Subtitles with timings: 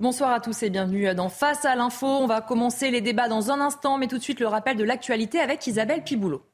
[0.00, 2.06] Bonsoir à tous et bienvenue dans Face à l'info.
[2.06, 4.82] On va commencer les débats dans un instant, mais tout de suite le rappel de
[4.82, 6.49] l'actualité avec Isabelle Piboulot.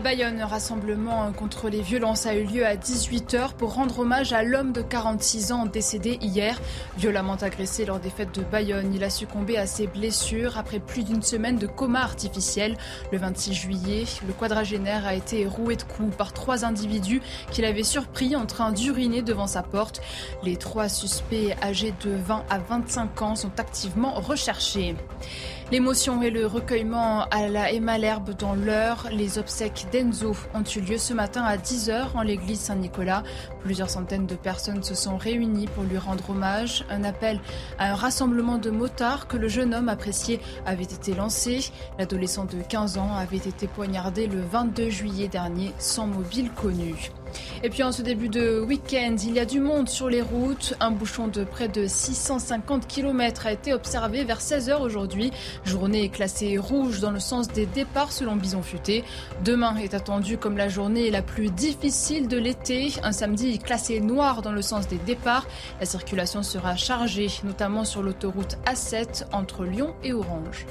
[0.00, 4.32] À Bayonne, un rassemblement contre les violences a eu lieu à 18h pour rendre hommage
[4.32, 6.58] à l'homme de 46 ans décédé hier.
[6.96, 11.04] Violemment agressé lors des fêtes de Bayonne, il a succombé à ses blessures après plus
[11.04, 12.78] d'une semaine de coma artificiel.
[13.12, 17.82] Le 26 juillet, le quadragénaire a été roué de coups par trois individus qu'il avait
[17.82, 20.00] surpris en train d'uriner devant sa porte.
[20.42, 24.96] Les trois suspects âgés de 20 à 25 ans sont activement recherchés.
[25.70, 29.06] L'émotion et le recueillement à la Emma L'Herbe dans l'heure.
[29.12, 33.22] Les obsèques d'Enzo ont eu lieu ce matin à 10h en l'église Saint-Nicolas.
[33.62, 36.84] Plusieurs centaines de personnes se sont réunies pour lui rendre hommage.
[36.90, 37.38] Un appel
[37.78, 41.70] à un rassemblement de motards que le jeune homme apprécié avait été lancé.
[42.00, 47.12] L'adolescent de 15 ans avait été poignardé le 22 juillet dernier sans mobile connu.
[47.62, 50.74] Et puis en ce début de week-end, il y a du monde sur les routes.
[50.80, 55.30] Un bouchon de près de 650 km a été observé vers 16h aujourd'hui.
[55.64, 59.04] Journée classée rouge dans le sens des départs selon Bison Futé.
[59.44, 62.92] Demain est attendu comme la journée la plus difficile de l'été.
[63.02, 65.46] Un samedi classé noir dans le sens des départs.
[65.80, 70.66] La circulation sera chargée, notamment sur l'autoroute A7 entre Lyon et Orange.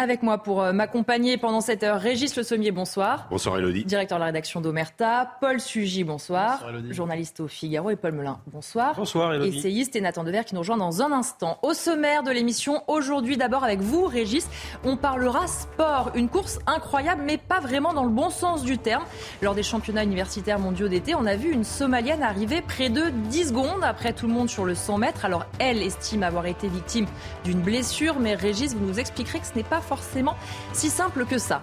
[0.00, 3.26] Avec moi pour euh, m'accompagner pendant cette heure, Régis Le Sommier, bonsoir.
[3.32, 3.84] Bonsoir Elodie.
[3.84, 5.28] Directeur de la rédaction d'Omerta.
[5.40, 6.52] Paul Sugy, bonsoir.
[6.52, 6.94] bonsoir Elodie.
[6.94, 8.94] Journaliste au Figaro et Paul Melun, bonsoir.
[8.94, 9.58] Bonsoir Elodie.
[9.58, 11.58] Essayiste et Nathan Dever qui nous rejoint dans un instant.
[11.62, 14.48] Au sommaire de l'émission, aujourd'hui d'abord avec vous Régis,
[14.84, 16.12] on parlera sport.
[16.14, 19.02] Une course incroyable mais pas vraiment dans le bon sens du terme.
[19.42, 23.48] Lors des championnats universitaires mondiaux d'été, on a vu une Somalienne arriver près de 10
[23.48, 25.24] secondes après tout le monde sur le 100 mètres.
[25.24, 27.06] Alors elle estime avoir été victime
[27.42, 30.36] d'une blessure mais Régis, vous nous expliquerez que ce n'est pas forcément
[30.72, 31.62] si simple que ça.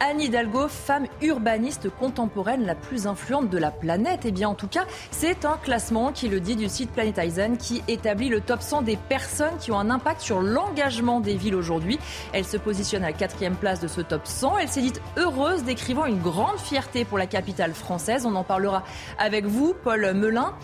[0.00, 4.22] Anne Hidalgo, femme urbaniste contemporaine la plus influente de la planète.
[4.24, 7.82] Eh bien, en tout cas, c'est un classement qui le dit du site Planetizen qui
[7.86, 11.98] établit le top 100 des personnes qui ont un impact sur l'engagement des villes aujourd'hui.
[12.32, 14.58] Elle se positionne à la quatrième place de ce top 100.
[14.58, 18.26] Elle s'est dite heureuse, décrivant une grande fierté pour la capitale française.
[18.26, 18.82] On en parlera
[19.18, 20.54] avec vous, Paul Melun.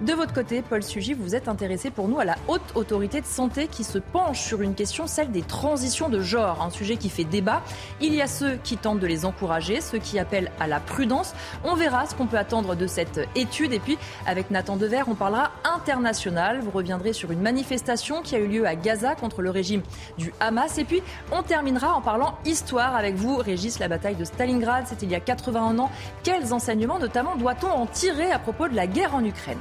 [0.00, 3.26] De votre côté, Paul Sugy, vous êtes intéressé pour nous à la haute autorité de
[3.26, 7.08] santé qui se penche sur une question, celle des transitions de genre, un sujet qui
[7.08, 7.62] fait débat.
[8.00, 11.32] Il y a ceux qui tentent de les encourager, ceux qui appellent à la prudence.
[11.62, 13.72] On verra ce qu'on peut attendre de cette étude.
[13.72, 13.96] Et puis,
[14.26, 16.60] avec Nathan Dever, on parlera international.
[16.60, 19.82] Vous reviendrez sur une manifestation qui a eu lieu à Gaza contre le régime
[20.18, 20.76] du Hamas.
[20.78, 24.88] Et puis, on terminera en parlant histoire avec vous, Régis, la bataille de Stalingrad.
[24.88, 25.90] C'était il y a 81 ans.
[26.24, 29.60] Quels enseignements, notamment, doit-on en tirer à propos de la guerre en Ukraine?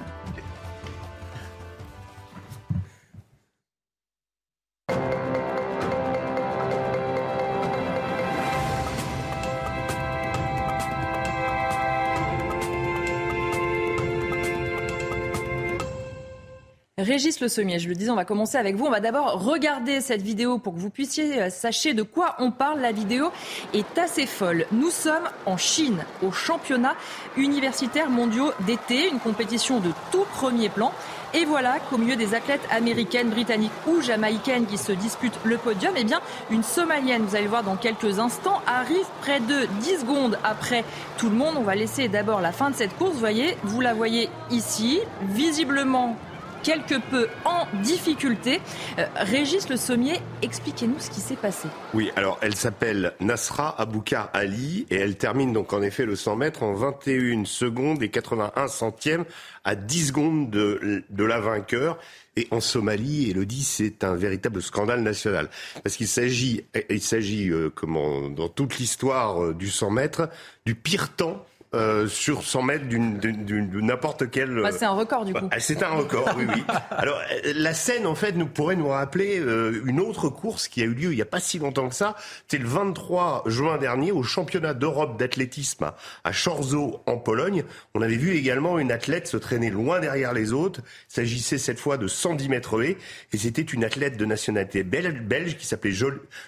[17.04, 18.86] Régis Le Sommier, je le disais, on va commencer avec vous.
[18.86, 22.50] On va d'abord regarder cette vidéo pour que vous puissiez euh, sacher de quoi on
[22.50, 22.80] parle.
[22.80, 23.30] La vidéo
[23.74, 24.66] est assez folle.
[24.72, 26.96] Nous sommes en Chine, au championnat
[27.36, 30.94] universitaire mondiaux d'été, une compétition de tout premier plan.
[31.34, 35.94] Et voilà qu'au milieu des athlètes américaines, britanniques ou jamaïcaines qui se disputent le podium,
[35.98, 36.22] eh bien,
[36.52, 40.86] une Somalienne, vous allez voir dans quelques instants, arrive près de 10 secondes après
[41.18, 41.56] tout le monde.
[41.58, 43.14] On va laisser d'abord la fin de cette course.
[43.14, 46.16] Vous voyez, vous la voyez ici, visiblement
[46.64, 48.62] quelque peu en difficulté.
[48.98, 51.68] Euh, Régis Le Sommier, expliquez-nous ce qui s'est passé.
[51.94, 56.36] Oui, alors elle s'appelle Nasra Aboukar Ali et elle termine donc en effet le 100
[56.38, 59.26] mètres en 21 secondes et 81 centièmes
[59.64, 62.00] à 10 secondes de, de la vainqueur.
[62.36, 65.50] Et en Somalie, Elodie, c'est un véritable scandale national.
[65.84, 70.30] Parce qu'il s'agit, il s'agit, euh, comment, dans toute l'histoire euh, du 100 mètres,
[70.66, 71.46] du pire temps
[71.76, 74.62] euh, sur 100 mètres d'une, de n'importe quel.
[74.62, 75.48] Bah, c'est un record du coup.
[75.48, 76.64] Bah, c'est un record, oui, oui.
[76.92, 77.20] Alors
[77.56, 80.94] la scène en fait nous pourrait nous rappeler euh, une autre course qui a eu
[80.94, 82.16] lieu il n'y a pas si longtemps que ça.
[82.48, 85.92] C'est le 23 juin dernier au championnat d'Europe d'athlétisme
[86.24, 87.64] à Chorzo en Pologne.
[87.96, 90.82] On avait vu également une athlète se traîner loin derrière les autres.
[91.10, 92.98] Il s'agissait cette fois de 110 mètres haies
[93.32, 95.96] et c'était une athlète de nationalité belge qui s'appelait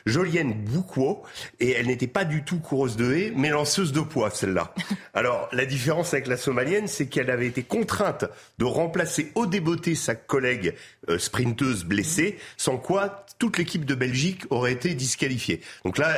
[0.06, 1.24] Jolienne Bouquot
[1.60, 4.74] et elle n'était pas du tout coureuse de haies mais lanceuse de poids celle-là.
[5.16, 8.26] Alors, la différence avec la somalienne, c'est qu'elle avait été contrainte
[8.58, 10.76] de remplacer au débeauté sa collègue
[11.10, 15.62] euh, sprinteuse blessée, sans quoi toute l'équipe de Belgique aurait été disqualifiée.
[15.84, 16.14] Donc là,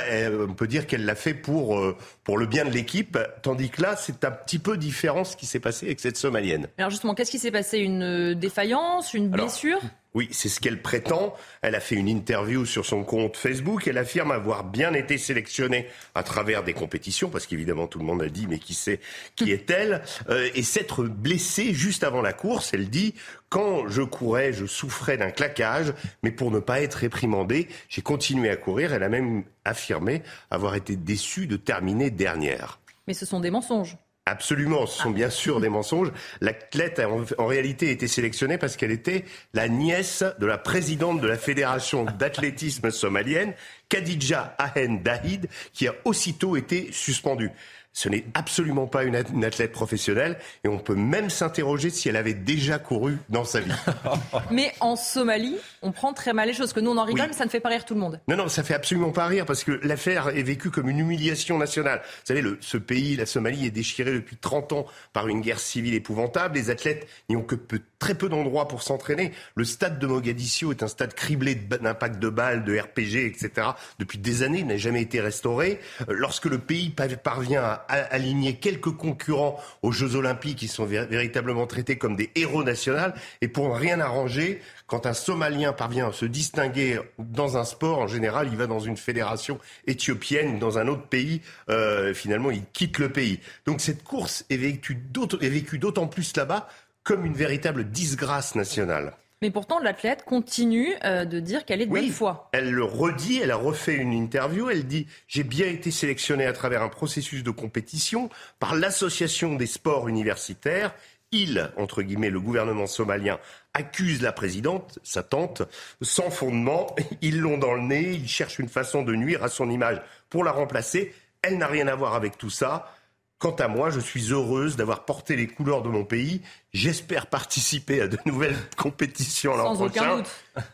[0.48, 3.82] on peut dire qu'elle l'a fait pour, euh, pour le bien de l'équipe, tandis que
[3.82, 6.68] là, c'est un petit peu différent ce qui s'est passé avec cette somalienne.
[6.78, 7.80] Alors justement, qu'est-ce qui s'est passé?
[7.80, 9.80] Une défaillance Une blessure?
[10.14, 11.36] Oui, c'est ce qu'elle prétend.
[11.62, 13.88] Elle a fait une interview sur son compte Facebook.
[13.88, 18.24] Elle affirme avoir bien été sélectionnée à travers des compétitions, parce qu'évidemment tout le monde
[18.24, 19.00] a dit mais qui c'est,
[19.36, 22.74] qui est-elle euh, Et s'être blessée juste avant la course.
[22.74, 23.14] Elle dit
[23.50, 25.94] quand je courais, je souffrais d'un claquage,
[26.24, 28.94] mais pour ne pas être réprimandée, j'ai continué à courir.
[28.94, 32.80] Elle a même affirmé avoir été déçue de terminer dernière.
[33.08, 33.98] Mais ce sont des mensonges.
[34.30, 36.12] Absolument, ce sont bien sûr des mensonges.
[36.42, 41.28] L'athlète a en, réalité été sélectionnée parce qu'elle était la nièce de la présidente de
[41.28, 43.54] la fédération d'athlétisme somalienne,
[43.88, 47.52] Khadija Ahen Dahid, qui a aussitôt été suspendue.
[47.98, 52.36] Ce n'est absolument pas une, athlète professionnelle et on peut même s'interroger si elle avait
[52.36, 53.72] déjà couru dans sa vie.
[54.52, 56.74] mais en Somalie, on prend très mal les choses.
[56.74, 58.22] Que nous, on en rigole, mais ça ne fait pas rire tout le monde.
[58.28, 61.58] Non, non, ça fait absolument pas rire parce que l'affaire est vécue comme une humiliation
[61.58, 62.02] nationale.
[62.04, 65.60] Vous savez, le, ce pays, la Somalie, est déchiré depuis 30 ans par une guerre
[65.60, 66.54] civile épouvantable.
[66.54, 67.56] Les athlètes n'y ont que
[68.00, 69.32] très peu d'endroits pour s'entraîner.
[69.56, 73.70] Le stade de Mogadiscio est un stade criblé d'impact de balles, de RPG, etc.
[74.00, 75.80] Depuis des années, il n'a jamais été restauré.
[76.02, 81.68] Euh, lorsque le pays parvient à aligner quelques concurrents aux Jeux Olympiques qui sont véritablement
[81.68, 82.98] traités comme des héros nationaux.
[83.42, 88.08] Et pour rien arranger, quand un Somalien parvient à se distinguer dans un sport, en
[88.08, 91.42] général, il va dans une fédération éthiopienne, dans un autre pays.
[91.70, 93.40] Euh, finalement, il quitte le pays.
[93.66, 96.68] Donc cette course est vécue d'autant plus là-bas
[97.08, 99.14] comme une véritable disgrâce nationale.
[99.42, 102.50] Mais pourtant, l'athlète continue euh, de dire qu'elle est de bonne foi.
[102.52, 106.52] Elle le redit, elle a refait une interview, elle dit J'ai bien été sélectionnée à
[106.52, 110.94] travers un processus de compétition par l'Association des sports universitaires.
[111.32, 113.40] Il, entre guillemets, le gouvernement somalien,
[113.74, 115.62] accuse la présidente, sa tante,
[116.02, 116.94] sans fondement.
[117.22, 120.44] Ils l'ont dans le nez, ils cherchent une façon de nuire à son image pour
[120.44, 121.14] la remplacer.
[121.42, 122.97] Elle n'a rien à voir avec tout ça.
[123.40, 126.42] Quant à moi, je suis heureuse d'avoir porté les couleurs de mon pays.
[126.74, 130.24] J'espère participer à de nouvelles compétitions l'an prochain.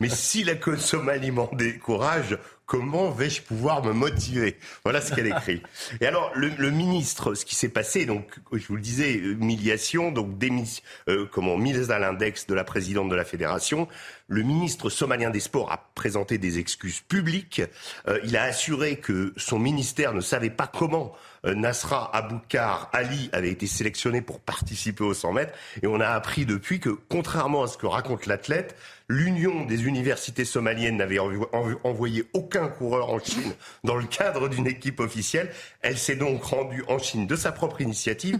[0.00, 4.58] Mais si la Somalie m'en décourage, comment vais-je pouvoir me motiver?
[4.84, 5.62] Voilà ce qu'elle écrit.
[6.00, 10.38] Et alors, le, ministre, ce qui s'est passé, donc, je vous le disais, humiliation, donc
[10.38, 13.88] démission, euh, comment, mise à l'index de la présidente de la fédération.
[14.26, 17.62] Le ministre somalien des Sports a présenté des excuses publiques.
[18.08, 21.12] Euh, il a assuré que son ministère ne savait pas comment
[21.44, 25.52] euh, Nasra Aboukar Ali avait été sélectionné pour participer aux 100 mètres.
[25.82, 28.76] Et on a appris depuis que, contrairement à ce que raconte l'athlète,
[29.08, 33.54] l'Union des universités somaliennes n'avait envoyé aucun coureur en Chine
[33.84, 35.50] dans le cadre d'une équipe officielle.
[35.82, 38.38] Elle s'est donc rendue en Chine de sa propre initiative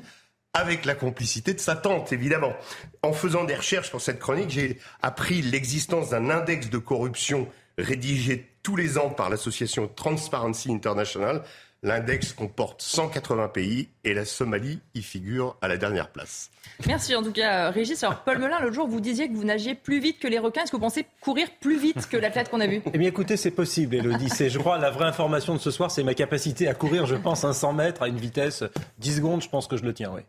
[0.54, 2.54] avec la complicité de sa tante, évidemment.
[3.02, 8.48] En faisant des recherches pour cette chronique, j'ai appris l'existence d'un index de corruption rédigé
[8.62, 11.42] tous les ans par l'association Transparency International
[11.84, 16.50] L'index comporte 180 pays et la Somalie y figure à la dernière place.
[16.86, 18.02] Merci en tout cas, Régis.
[18.02, 20.62] Alors, Paul Melun, l'autre jour, vous disiez que vous nagiez plus vite que les requins.
[20.62, 23.36] Est-ce que vous pensez courir plus vite que l'athlète qu'on a vu Eh bien, écoutez,
[23.36, 24.30] c'est possible, Elodie.
[24.30, 27.16] C'est, je crois, la vraie information de ce soir, c'est ma capacité à courir, je
[27.16, 28.64] pense, un 100 mètres à une vitesse
[29.00, 29.42] 10 secondes.
[29.42, 30.22] Je pense que je le tiens, oui.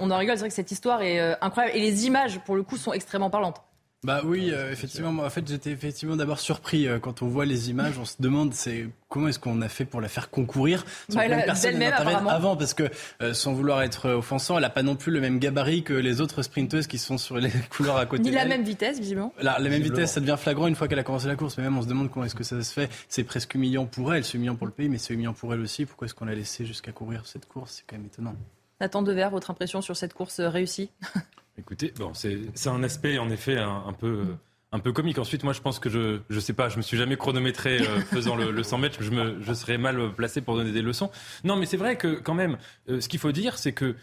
[0.00, 0.36] on, en rigole.
[0.36, 1.76] C'est vrai que cette histoire est euh, incroyable.
[1.76, 3.60] Et les images, pour le coup, sont extrêmement parlantes.
[4.06, 5.10] Bah oui, euh, effectivement.
[5.10, 7.98] Moi, en fait, j'étais effectivement d'abord surpris euh, quand on voit les images.
[7.98, 11.42] On se demande c'est comment est-ce qu'on a fait pour la faire concourir sans bah,
[11.44, 12.84] personne avant parce que
[13.20, 16.20] euh, sans vouloir être offensant, elle a pas non plus le même gabarit que les
[16.20, 18.22] autres sprinteuses qui sont sur les couleurs à côté.
[18.22, 19.34] Ni la même vitesse, visiblement.
[19.40, 21.58] La, la même vitesse, ça devient flagrant une fois qu'elle a commencé la course.
[21.58, 22.88] Mais même on se demande comment est-ce que ça se fait.
[23.08, 25.60] C'est presque humiliant pour elle, c'est humiliant pour le pays, mais c'est humiliant pour elle
[25.62, 25.84] aussi.
[25.84, 27.78] Pourquoi est-ce qu'on l'a laissé jusqu'à courir cette course?
[27.78, 28.36] C'est quand même étonnant.
[28.80, 30.90] Nathan Dever, votre impression sur cette course réussie?
[31.58, 34.36] Écoutez, bon, c'est un aspect en effet un peu
[34.72, 35.18] un peu comique.
[35.18, 38.00] Ensuite, moi, je pense que je, je sais pas, je me suis jamais chronométré euh,
[38.12, 39.02] faisant le, 100 mètres.
[39.02, 41.10] Je, me, je serais mal placé pour donner des leçons.
[41.44, 42.58] Non, mais c'est vrai que quand même,
[42.88, 43.96] euh, ce qu'il faut dire, c'est que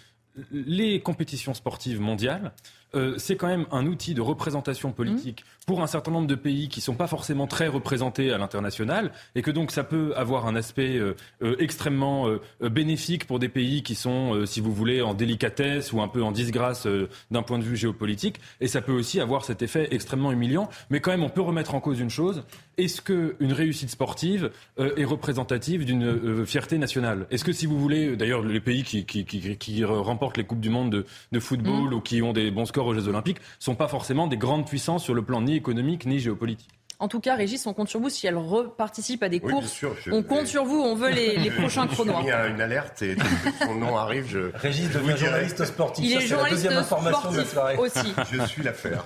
[0.51, 2.53] les compétitions sportives mondiales,
[2.95, 5.65] euh, c'est quand même un outil de représentation politique mmh.
[5.65, 9.41] pour un certain nombre de pays qui sont pas forcément très représentés à l'international et
[9.41, 12.27] que donc ça peut avoir un aspect euh, euh, extrêmement
[12.62, 16.31] bénéfique pour des pays qui sont, si vous voulez, en délicatesse ou un peu en
[16.31, 16.88] disgrâce
[17.31, 20.69] d'un point de vue géopolitique et ça peut aussi avoir cet effet extrêmement humiliant.
[20.89, 22.43] Mais quand même, on peut remettre en cause une chose
[22.77, 27.27] est-ce qu'une réussite sportive est représentative d'une fierté nationale?
[27.29, 30.59] Est-ce que si vous voulez, d'ailleurs les pays qui, qui, qui, qui, remportent les Coupes
[30.59, 31.93] du Monde de, de football mmh.
[31.93, 35.03] ou qui ont des bons scores aux Jeux Olympiques sont pas forcément des grandes puissances
[35.03, 36.69] sur le plan ni économique ni géopolitique.
[37.03, 38.09] En tout cas, Régis, on compte sur vous.
[38.09, 40.79] Si elle reparticipe à des courses, on compte sur vous.
[40.79, 42.13] On veut les, prochains chronos.
[42.21, 43.17] Il y a une alerte et
[43.59, 44.25] son nom arrive.
[44.29, 46.05] Je, Régis devient journaliste sportif.
[46.05, 48.13] Il est journaliste sportif aussi.
[48.31, 49.03] Je suis l'affaire.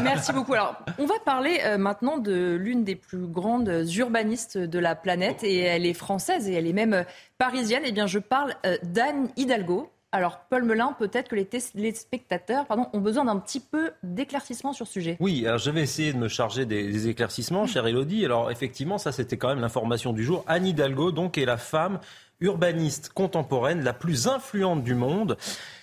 [0.00, 0.54] Merci beaucoup.
[0.54, 5.42] Alors, on va parler euh, maintenant de l'une des plus grandes urbanistes de la planète
[5.42, 7.04] et elle est française et elle est même
[7.36, 7.82] parisienne.
[7.84, 12.66] Eh bien, je parle euh, d'Anne Hidalgo Alors, Paul Melun, peut-être que les, les spectateurs
[12.66, 15.16] pardon, ont besoin d'un petit peu d'éclaircissement sur ce sujet.
[15.20, 18.24] Oui, alors je vais essayer de me charger des, éclaircissements, chère Elodie.
[18.24, 20.44] Alors, effectivement, ça, c'était quand même l'information du jour.
[20.48, 22.00] Anne Hidalgo, donc, est la femme
[22.40, 25.36] urbaniste contemporaine la plus influente du monde.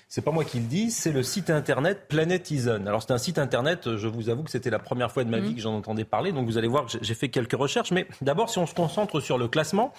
[0.09, 2.87] C'est pas moi qui le dis, c'est le site internet Planetizen.
[2.87, 5.39] Alors c'est un site internet, je vous avoue que c'était la première fois de ma
[5.39, 7.91] vie que j'en entendais parler, donc vous allez voir que j'ai fait quelques recherches.
[7.91, 9.93] Mais d'abord, si on se concentre sur le classement,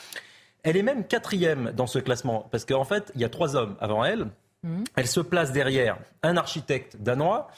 [0.63, 3.77] elle est même quatrième dans ce classement, parce qu'en fait, il y a trois hommes
[3.81, 4.29] avant elle.
[4.65, 4.85] Mmh.
[4.97, 7.49] Elle se place derrière un architecte danois,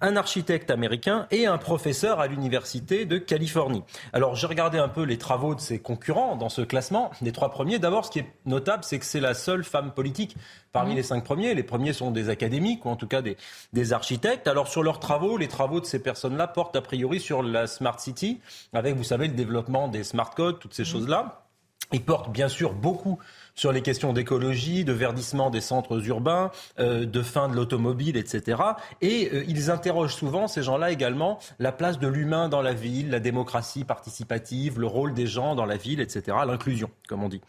[0.00, 3.82] un architecte américain et un professeur à l'université de Californie.
[4.12, 7.10] Alors j'ai regardé un peu les travaux de ses concurrents dans ce classement.
[7.20, 10.36] Les trois premiers, d'abord, ce qui est notable, c'est que c'est la seule femme politique
[10.72, 10.96] parmi mmh.
[10.96, 11.54] les cinq premiers.
[11.54, 13.36] Les premiers sont des académiques ou en tout cas des,
[13.72, 14.46] des architectes.
[14.46, 17.98] Alors sur leurs travaux, les travaux de ces personnes-là portent a priori sur la Smart
[17.98, 18.40] City,
[18.72, 20.86] avec, vous savez, le développement des smart codes, toutes ces mmh.
[20.86, 21.47] choses-là.
[21.92, 23.18] Ils portent bien sûr beaucoup
[23.54, 28.62] sur les questions d'écologie, de verdissement des centres urbains, euh, de fin de l'automobile, etc.
[29.00, 33.10] Et euh, ils interrogent souvent, ces gens-là également, la place de l'humain dans la ville,
[33.10, 36.36] la démocratie participative, le rôle des gens dans la ville, etc.
[36.46, 37.40] L'inclusion, comme on dit.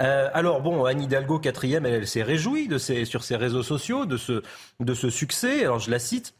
[0.00, 4.16] Euh, alors bon, Anne Hidalgo, quatrième, elle, s'est réjouie de sur ses réseaux sociaux de
[4.16, 4.42] ce,
[4.80, 5.64] de ce succès.
[5.64, 6.34] Alors je la cite.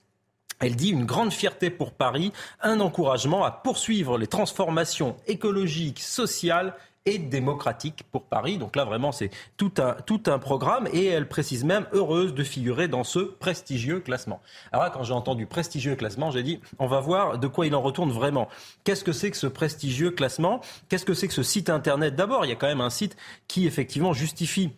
[0.60, 6.74] Elle dit une grande fierté pour Paris, un encouragement à poursuivre les transformations écologiques, sociales
[7.06, 8.58] et démocratique pour Paris.
[8.58, 12.44] Donc là, vraiment, c'est tout un, tout un programme et elle précise même heureuse de
[12.44, 14.40] figurer dans ce prestigieux classement.
[14.70, 17.74] Alors là, quand j'ai entendu prestigieux classement, j'ai dit, on va voir de quoi il
[17.74, 18.48] en retourne vraiment.
[18.84, 20.60] Qu'est-ce que c'est que ce prestigieux classement?
[20.88, 22.14] Qu'est-ce que c'est que ce site Internet?
[22.14, 23.16] D'abord, il y a quand même un site
[23.48, 24.70] qui, effectivement, justifie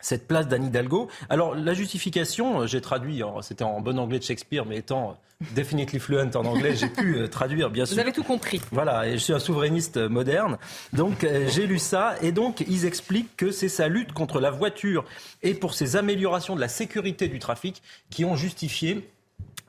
[0.00, 1.08] cette place d'Anne Hidalgo.
[1.28, 5.44] Alors la justification, euh, j'ai traduit, c'était en bon anglais de Shakespeare, mais étant euh,
[5.54, 7.94] definitely fluent en anglais, j'ai pu euh, traduire bien sûr.
[7.94, 8.60] Vous avez tout compris.
[8.72, 10.58] Voilà, et je suis un souverainiste moderne,
[10.92, 15.04] donc j'ai lu ça, et donc ils expliquent que c'est sa lutte contre la voiture
[15.42, 19.08] et pour ses améliorations de la sécurité du trafic qui ont justifié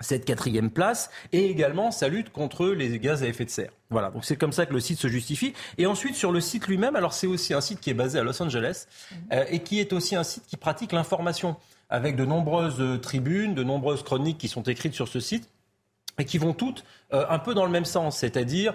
[0.01, 3.72] cette quatrième place et également sa lutte contre les gaz à effet de serre.
[3.89, 5.53] Voilà, donc c'est comme ça que le site se justifie.
[5.77, 8.24] Et ensuite, sur le site lui-même, alors c'est aussi un site qui est basé à
[8.24, 9.17] Los Angeles mhm.
[9.34, 11.55] euh, et qui est aussi un site qui pratique l'information
[11.89, 15.50] avec de nombreuses euh, tribunes, de nombreuses chroniques qui sont écrites sur ce site
[16.17, 18.74] et qui vont toutes euh, un peu dans le même sens, c'est-à-dire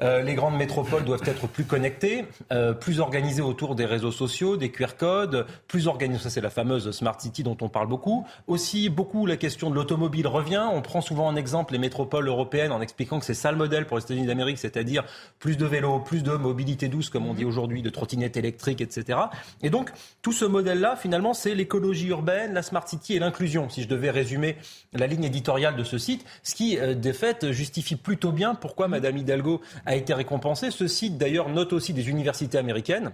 [0.00, 4.56] euh, les grandes métropoles doivent être plus connectées, euh, plus organisées autour des réseaux sociaux,
[4.56, 6.22] des QR codes, plus organisées.
[6.24, 8.26] Ça, c'est la fameuse Smart City dont on parle beaucoup.
[8.46, 10.64] Aussi, beaucoup la question de l'automobile revient.
[10.72, 13.86] On prend souvent en exemple les métropoles européennes en expliquant que c'est ça le modèle
[13.86, 15.04] pour les États-Unis d'Amérique, c'est-à-dire
[15.38, 19.18] plus de vélos, plus de mobilité douce, comme on dit aujourd'hui, de trottinettes électriques, etc.
[19.62, 19.90] Et donc,
[20.22, 23.68] tout ce modèle-là, finalement, c'est l'écologie urbaine, la Smart City et l'inclusion.
[23.68, 24.56] Si je devais résumer
[24.92, 28.88] la ligne éditoriale de ce site, ce qui, euh, de fait, justifie plutôt bien pourquoi
[28.88, 30.70] Madame Hidalgo a été récompensé.
[30.70, 33.12] Ce site, d'ailleurs, note aussi des universités américaines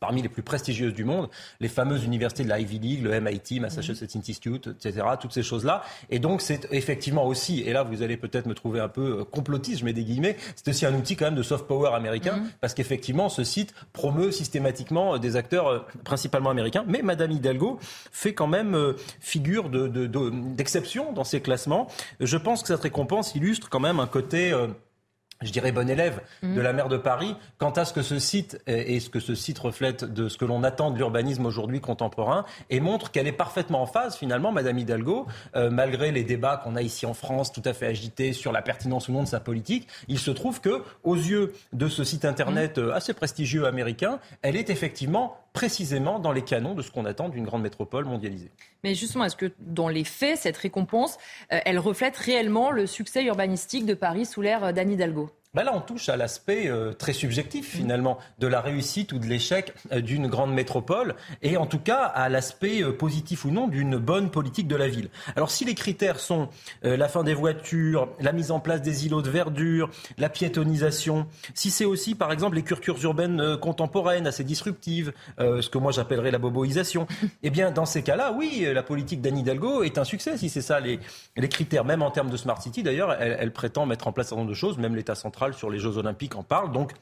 [0.00, 1.28] parmi les plus prestigieuses du monde,
[1.60, 5.84] les fameuses universités de la Ivy League, le MIT, Massachusetts Institute, etc., toutes ces choses-là.
[6.08, 9.24] Et donc, c'est effectivement aussi, et là, vous allez peut-être me trouver un peu euh,
[9.24, 12.38] complotiste, je mets des guillemets, c'est aussi un outil quand même de soft power américain,
[12.38, 12.50] mhm.
[12.62, 16.84] parce qu'effectivement, ce site promeut systématiquement euh, des acteurs euh, principalement américains.
[16.88, 17.78] Mais Madame Hidalgo
[18.10, 21.88] fait quand même figure d'exception de, dans ces classements.
[22.20, 24.54] Je pense que cette récompense illustre quand même un côté
[25.42, 26.60] je dirais bon élève de mm.
[26.60, 29.58] la maire de Paris quant à ce que ce site et ce que ce site
[29.58, 33.80] reflète de ce que l'on attend de l'urbanisme aujourd'hui contemporain et montre qu'elle est parfaitement
[33.80, 37.62] en phase finalement Madame Hidalgo euh, malgré les débats qu'on a ici en France tout
[37.64, 40.82] à fait agités sur la pertinence ou non de sa politique il se trouve que
[41.04, 42.82] aux yeux de ce site internet mm.
[42.82, 47.28] euh, assez prestigieux américain elle est effectivement précisément dans les canons de ce qu'on attend
[47.28, 48.50] d'une grande métropole mondialisée.
[48.84, 51.18] Mais justement, est-ce que dans les faits, cette récompense,
[51.52, 55.30] euh, elle reflète réellement le succès urbanistique de Paris sous l'ère d'Anne Hidalgo?
[55.52, 59.26] Ben là, on touche à l'aspect euh, très subjectif finalement de la réussite ou de
[59.26, 63.66] l'échec euh, d'une grande métropole et en tout cas à l'aspect euh, positif ou non
[63.66, 65.08] d'une bonne politique de la ville.
[65.34, 66.48] Alors si les critères sont
[66.82, 71.70] la fin des voitures, la mise en place des îlots de verdure, la piétonisation, si
[71.70, 76.38] c'est aussi par exemple les cultures urbaines contemporaines assez disruptives, ce que moi j'appellerais la
[76.38, 77.06] boboisation,
[77.42, 80.62] eh bien dans ces cas-là, oui, la politique d'Anne Hidalgo est un succès si c'est
[80.62, 81.00] ça les,
[81.36, 84.28] les critères, même en termes de smart city d'ailleurs, elle, elle prétend mettre en place
[84.28, 86.72] un certain nombre de choses, même l'État central sur les Jeux Olympiques en parle.
[86.72, 86.92] Donc,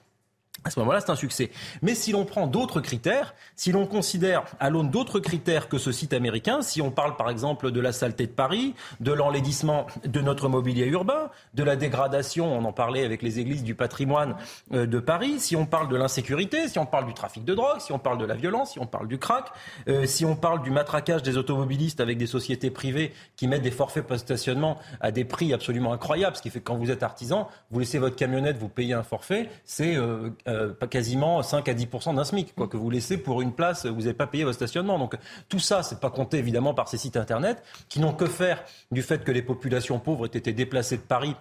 [0.65, 1.51] à ce moment-là, c'est un succès.
[1.83, 5.93] Mais si l'on prend d'autres critères, si l'on considère à l'aune d'autres critères que ce
[5.93, 10.21] site américain, si on parle par exemple de la saleté de Paris, de l'enlaidissement de
[10.21, 14.37] notre mobilier urbain, de la dégradation, on en parlait avec les églises du patrimoine
[14.73, 17.81] euh, de Paris, si on parle de l'insécurité, si on parle du trafic de drogue,
[17.81, 19.47] si on parle de la violence, si on parle du crack,
[19.89, 23.71] euh, si on parle du matraquage des automobilistes avec des sociétés privées qui mettent des
[23.71, 27.49] forfaits post-stationnement à des prix absolument incroyables, ce qui fait que quand vous êtes artisan,
[27.71, 32.17] vous laissez votre camionnette, vous payez un forfait, c'est euh, euh, quasiment 5 à 10%
[32.17, 34.99] d'un SMIC, quoi, que vous laissez pour une place, vous n'avez pas payé votre stationnement.
[34.99, 35.17] Donc
[35.49, 39.03] tout ça, c'est pas compté évidemment par ces sites internet qui n'ont que faire du
[39.03, 41.37] fait que les populations pauvres aient été déplacées de Paris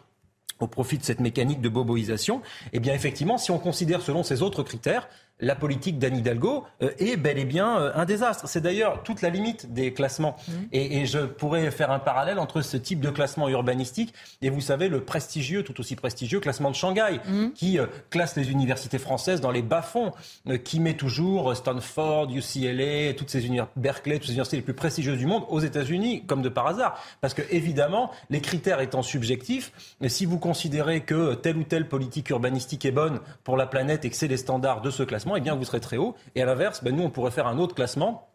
[0.59, 2.41] au profit de cette mécanique de boboisation,
[2.73, 5.07] eh bien effectivement, si on considère selon ces autres critères,
[5.39, 8.47] la politique d'Anne Hidalgo euh, est bel et bien euh, un désastre.
[8.47, 10.35] C'est d'ailleurs toute la limite des classements.
[10.47, 10.51] Mmh.
[10.71, 14.61] Et, et, je pourrais faire un parallèle entre ce type de classement urbanistique et vous
[14.61, 17.49] savez le prestigieux, tout aussi prestigieux classement de Shanghai, mmh.
[17.51, 20.11] qui euh, classe les universités françaises dans les bas-fonds,
[20.63, 25.17] qui met toujours Stanford, UCLA, toutes ces universités, Berkeley, toutes ces universités les plus prestigieuses
[25.17, 26.99] du monde aux États-Unis, comme de par hasard.
[27.21, 29.71] Parce que évidemment, les critères étant subjectifs,
[30.07, 34.09] si vous considérez que telle ou telle politique urbanistique est bonne pour la planète et
[34.09, 36.15] que c'est les standards de ce classement, eh bien, vous serez très haut.
[36.35, 38.29] Et à l'inverse, ben, nous, on pourrait faire un autre classement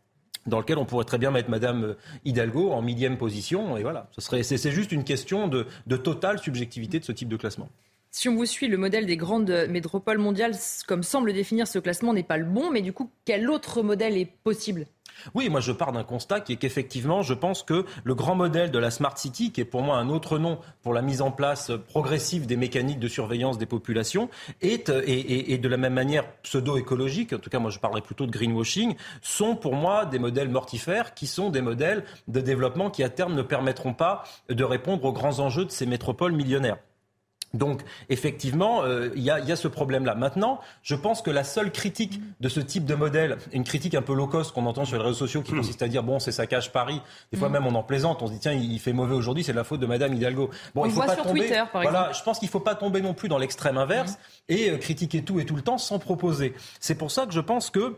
[0.46, 1.94] dans lequel on pourrait très bien mettre Madame euh,
[2.25, 3.76] Hidalgo en millième position.
[3.76, 7.28] Et voilà, ce serait, c'est, juste une question de, de totale subjectivité de ce type
[7.28, 7.68] de classement.
[8.11, 10.54] Si on vous suit, le modèle des grandes métropoles mondiales,
[10.87, 12.70] comme semble définir ce classement, n'est pas le bon.
[12.70, 14.87] Mais du coup, quel autre modèle est possible?
[15.35, 18.71] Oui, moi je pars d'un constat qui est qu'effectivement, je pense que le grand modèle
[18.71, 21.31] de la Smart City, qui est pour moi un autre nom pour la mise en
[21.31, 24.29] place progressive des mécaniques de surveillance des populations,
[24.61, 28.33] est, et, de la même manière pseudo-écologique, en tout cas moi je parlerai plutôt de
[28.33, 33.09] greenwashing, sont pour moi des modèles mortifères qui sont des modèles de développement qui à
[33.09, 36.79] terme ne permettront pas de répondre aux grands enjeux de ces métropoles millionnaires.
[37.54, 40.14] Donc, effectivement, euh, il y, a, ce problème-là.
[40.14, 44.02] Maintenant, je pense que la seule critique de ce type de modèle, une critique un
[44.02, 45.59] peu low cost qu'on entend sur les réseaux sociaux, qui hmm.
[45.59, 47.00] consiste à dire bon, c'est saccage Paris.
[47.30, 47.52] Des fois hmm.
[47.52, 48.23] même, on en plaisante.
[48.23, 50.50] On se dit tiens, il fait mauvais aujourd'hui, c'est la faute de Madame Hidalgo.
[50.75, 51.40] Bon, on il faut pas sur tomber.
[51.40, 54.12] Twitter, par voilà, je pense qu'il ne faut pas tomber non plus dans l'extrême inverse
[54.12, 54.52] hmm.
[54.52, 56.54] et euh, critiquer tout et tout le temps sans proposer.
[56.80, 57.97] C'est pour ça que je pense que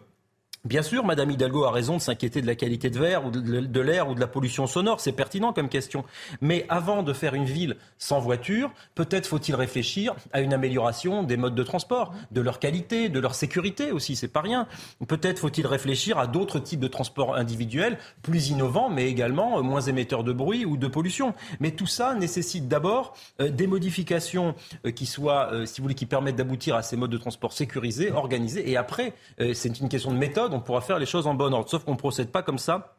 [0.65, 3.81] Bien sûr, Madame Hidalgo a raison de s'inquiéter de la qualité de l'air ou de
[3.81, 4.99] l'air ou de la pollution sonore.
[4.99, 6.07] C'est pertinent comme question.
[6.41, 11.37] Mais avant de faire une ville sans voiture, peut-être faut-il réfléchir à une amélioration des
[11.37, 14.17] modes de transport, de leur qualité, de leur sécurité aussi.
[14.17, 14.67] C'est pas rien.
[15.07, 19.83] Peut-être faut-il réfléchir à d'autres types de transports individuels plus innovants, mais également euh, moins
[19.83, 21.35] émetteurs de bruit ou de pollution.
[21.61, 24.55] Mais tout ça nécessite d'abord euh, des modifications
[24.87, 28.11] euh, qui soient, si vous voulez, qui permettent d'aboutir à ces modes de transport sécurisés,
[28.11, 28.71] organisés.
[28.71, 29.13] Et après,
[29.53, 31.69] c'est une question de méthode on pourra faire les choses en bon ordre.
[31.69, 32.97] Sauf qu'on ne procède pas comme ça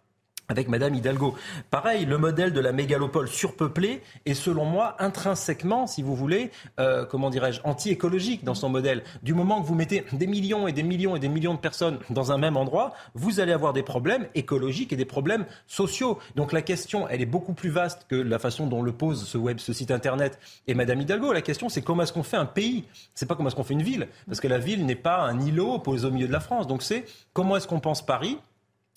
[0.48, 1.36] avec Madame Hidalgo.
[1.72, 7.06] Pareil, le modèle de la mégalopole surpeuplée est selon moi intrinsèquement, si vous voulez, euh,
[7.06, 9.04] comment dirais-je, anti-écologique dans son modèle.
[9.24, 12.00] Du moment que vous mettez des millions et des millions et des millions de personnes
[12.10, 16.20] dans un même endroit, vous allez avoir des problèmes écologiques et des problèmes sociaux.
[16.36, 19.38] Donc la question, elle est beaucoup plus vaste que la façon dont le pose ce
[19.38, 21.34] web, ce site internet et Madame Hidalgo.
[21.34, 22.86] La question, c'est comment est-ce qu'on fait un pays?
[23.14, 25.40] C'est pas comment est-ce qu'on fait une ville, parce que la ville n'est pas un
[25.40, 26.68] îlot posé au milieu de la France.
[26.68, 28.38] Donc c'est comment est-ce qu'on pense Paris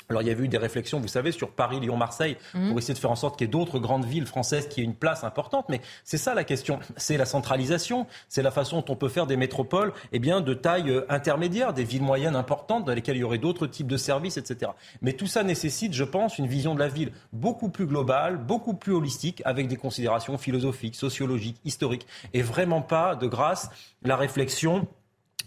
[0.09, 2.69] alors il y avait eu des réflexions, vous savez, sur Paris, Lyon, Marseille, mhm.
[2.69, 4.85] pour essayer de faire en sorte qu'il y ait d'autres grandes villes françaises qui aient
[4.85, 5.67] une place importante.
[5.69, 6.81] Mais c'est ça la question.
[6.97, 10.55] C'est la centralisation, c'est la façon dont on peut faire des métropoles eh bien, de
[10.55, 13.97] taille euh, intermédiaire, des villes moyennes importantes dans lesquelles il y aurait d'autres types de
[13.97, 14.73] services, etc.
[15.03, 18.75] Mais tout ça nécessite, je pense, une vision de la ville beaucoup plus globale, beaucoup
[18.75, 23.71] plus holistique, avec des considérations philosophiques, sociologiques, historiques, et vraiment pas, de grâce,
[24.03, 24.87] la réflexion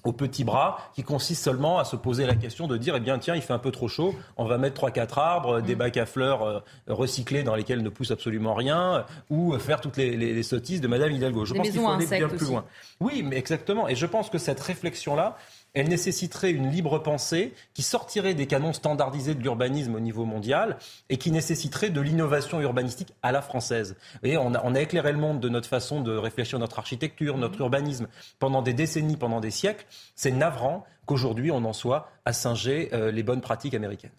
[0.04, 3.20] au petit bras qui consiste seulement à se poser la question de dire eh bien
[3.20, 5.78] tiens il fait un peu trop chaud on va mettre trois quatre arbres des mm.
[5.78, 10.44] bacs à fleurs euh, recyclés dans lesquels ne pousse absolument rien ou faire toutes les,
[10.44, 11.46] sottises de Madame Hidalgo.
[11.46, 12.66] Je pense qu'il faut aller bien plus loin.
[13.00, 13.88] Oui mais exactement.
[13.88, 15.38] Et je pense que cette réflexion là
[15.74, 20.78] elle nécessiterait une libre pensée qui sortirait des canons standardisés de l'urbanisme au niveau mondial
[21.10, 23.96] et qui nécessiterait de l'innovation urbanistique à la française.
[24.24, 27.56] On a, on a éclairé le monde de notre façon de réfléchir notre architecture, notre
[27.56, 27.62] mhm.
[27.62, 28.08] urbanisme
[28.40, 29.86] pendant des décennies, pendant des siècles.
[30.16, 34.12] C'est navrant qu'aujourd'hui on en soit à singer euh, les bonnes pratiques américaines.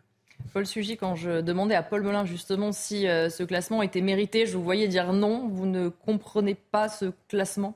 [0.52, 4.46] Paul Sugy, quand je demandais à Paul Melun justement si euh, ce classement était mérité,
[4.46, 5.48] je vous voyais dire non.
[5.48, 7.74] Vous ne comprenez pas ce classement?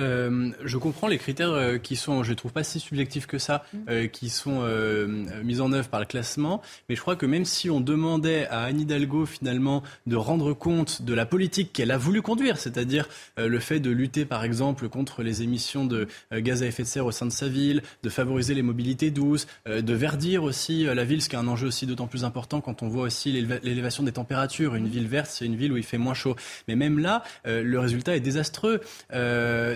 [0.00, 3.38] Euh, je comprends les critères euh, qui sont, je ne trouve pas si subjectifs que
[3.38, 3.78] ça, mm.
[3.88, 5.06] euh, qui sont euh,
[5.44, 6.62] mis en œuvre par le classement.
[6.88, 11.02] Mais je crois que même si on demandait à Anne Hidalgo finalement de rendre compte
[11.02, 15.22] de la politique qu'elle a voulu conduire, c'est-à-dire le fait de lutter par exemple contre
[15.22, 18.54] les émissions de gaz à effet de serre au sein de sa ville, de favoriser
[18.54, 22.06] les mobilités douces, de verdir aussi la ville, ce qui est un enjeu aussi d'autant
[22.06, 24.74] plus important quand on voit aussi l'élévation des températures.
[24.74, 26.36] Une ville verte, c'est une ville où il fait moins chaud.
[26.68, 28.80] Mais même là, le résultat est désastreux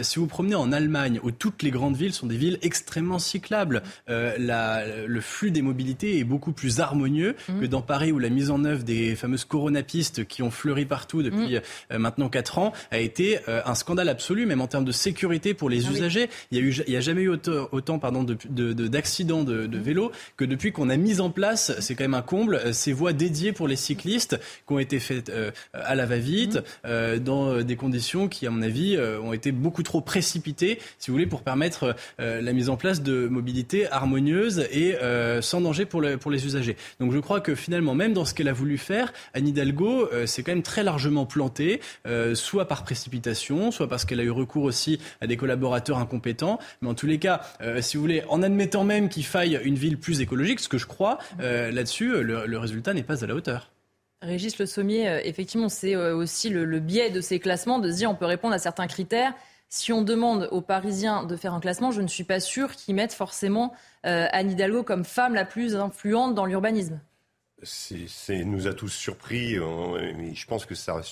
[0.09, 3.83] si vous promenez en Allemagne, où toutes les grandes villes sont des villes extrêmement cyclables,
[4.09, 7.61] euh, la, le flux des mobilités est beaucoup plus harmonieux mmh.
[7.61, 11.23] que dans Paris, où la mise en œuvre des fameuses coronapistes qui ont fleuri partout
[11.23, 11.61] depuis mmh.
[11.93, 15.53] euh, maintenant 4 ans a été euh, un scandale absolu, même en termes de sécurité
[15.53, 16.31] pour les ah usagers.
[16.51, 19.83] Il n'y a, eu, a jamais eu autant, autant pardon, d'accidents de, de, de, mmh.
[19.83, 23.13] vélo que depuis qu'on a mis en place, c'est quand même un comble, ces voies
[23.13, 25.31] dédiées pour les cyclistes qui ont été faites
[25.75, 30.21] à la va-vite, dans des conditions qui, à mon avis, ont été beaucoup trop trop
[30.99, 34.97] si vous voulez, pour permettre la mise en place de mobilité harmonieuse et
[35.41, 36.77] sans danger pour, pour les usagers.
[37.01, 40.43] Donc je crois que finalement, même dans ce qu'elle a voulu faire, Anne Hidalgo s'est
[40.43, 41.81] quand même très largement plantée,
[42.35, 46.59] soit par précipitation, soit parce qu'elle a eu recours aussi à des collaborateurs incompétents.
[46.83, 47.43] Mais en tous les cas,
[47.81, 50.87] si vous voulez, en admettant même qu'il faille une ville plus écologique, ce que je
[50.87, 53.71] crois, là-dessus, le résultat n'est pas à la hauteur.
[54.21, 57.97] Régis Le Sommier, euh, effectivement, c'est euh, aussi le, biais de ces classements de se
[57.97, 59.33] dire on peut répondre à certains critères.
[59.69, 62.95] Si on demande aux Parisiens de faire un classement, je ne suis pas sûr qu'ils
[62.95, 63.75] mettent forcément
[64.07, 67.01] euh, Anne Hidalgo comme femme la plus influente dans l'urbanisme.
[67.63, 69.55] C'est nous a tous surpris.
[69.55, 71.03] je pense que ça a,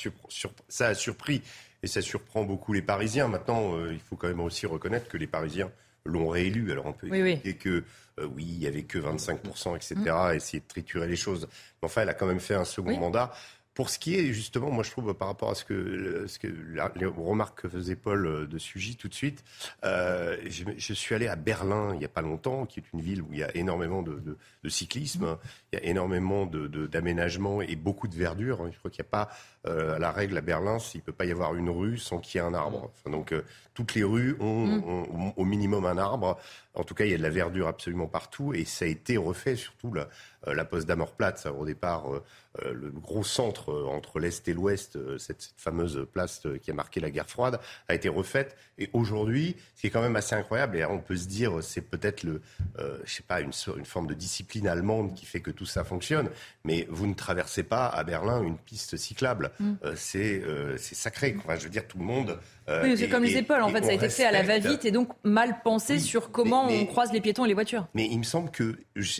[0.69, 1.43] ça a surpris
[1.83, 3.27] et ça surprend beaucoup les Parisiens.
[3.27, 5.73] Maintenant, il faut quand même aussi reconnaître que les Parisiens
[6.07, 6.71] l'ont réélu.
[6.73, 7.85] Alors on peut expliquer que
[8.19, 10.35] euh, oui, il n'y avait que 25%, etc., mm.
[10.35, 11.49] essayer de triturer les choses.
[11.83, 13.33] Mais enfin, elle a quand même fait un second mandat.
[13.77, 16.27] Pour ce qui est justement, moi je trouve par rapport à ce que,
[16.97, 19.45] les remarques que faisait Paul euh, de Sugy tout de suite,
[19.85, 23.21] euh, je, suis allé à Berlin il n'y a pas longtemps, qui est une ville
[23.21, 25.37] où il y a énormément de cyclisme,
[25.77, 28.69] il y a énormément d'aménagement et beaucoup de verdure.
[28.71, 29.29] Je crois qu'il n'y a pas
[29.67, 32.41] euh, la règle à Berlin, s'il ne peut pas y avoir une rue sans qu'il
[32.41, 32.91] y ait un arbre.
[32.93, 33.43] Enfin, donc euh,
[33.75, 34.85] toutes les rues ont, mm.
[34.85, 36.39] ont, au minimum un arbre.
[36.75, 39.17] En tout cas, il y a de la verdure absolument partout et ça a été
[39.17, 40.09] refait, surtout la,
[40.47, 42.23] euh, la poste d'Amorplatz, au départ, euh,
[42.73, 47.29] le gros centre entre l'Est et l'Ouest, cette, fameuse place qui a marqué la guerre
[47.29, 47.59] froide,
[47.89, 48.57] a été refaite.
[48.79, 51.83] Et aujourd'hui, ce qui est quand même assez incroyable, et on peut se dire, c'est
[51.83, 52.41] peut-être le,
[53.05, 56.31] je sais pas, une, une, forme de discipline allemande qui fait que tout ça fonctionne,
[56.65, 59.51] mais vous ne traversez pas à Berlin une piste cyclable.
[59.61, 59.75] Mm.
[59.97, 60.43] c'est
[60.79, 61.37] sacré.
[61.39, 63.85] Enfin, je veux dire, tout le monde euh, oui, c'est comme les épaules, en fait,
[63.85, 67.13] ça a été fait à la va-vite et donc mal pensé sur comment on croise
[67.13, 67.87] les piétons et les voitures.
[67.95, 68.77] Mais il me semble que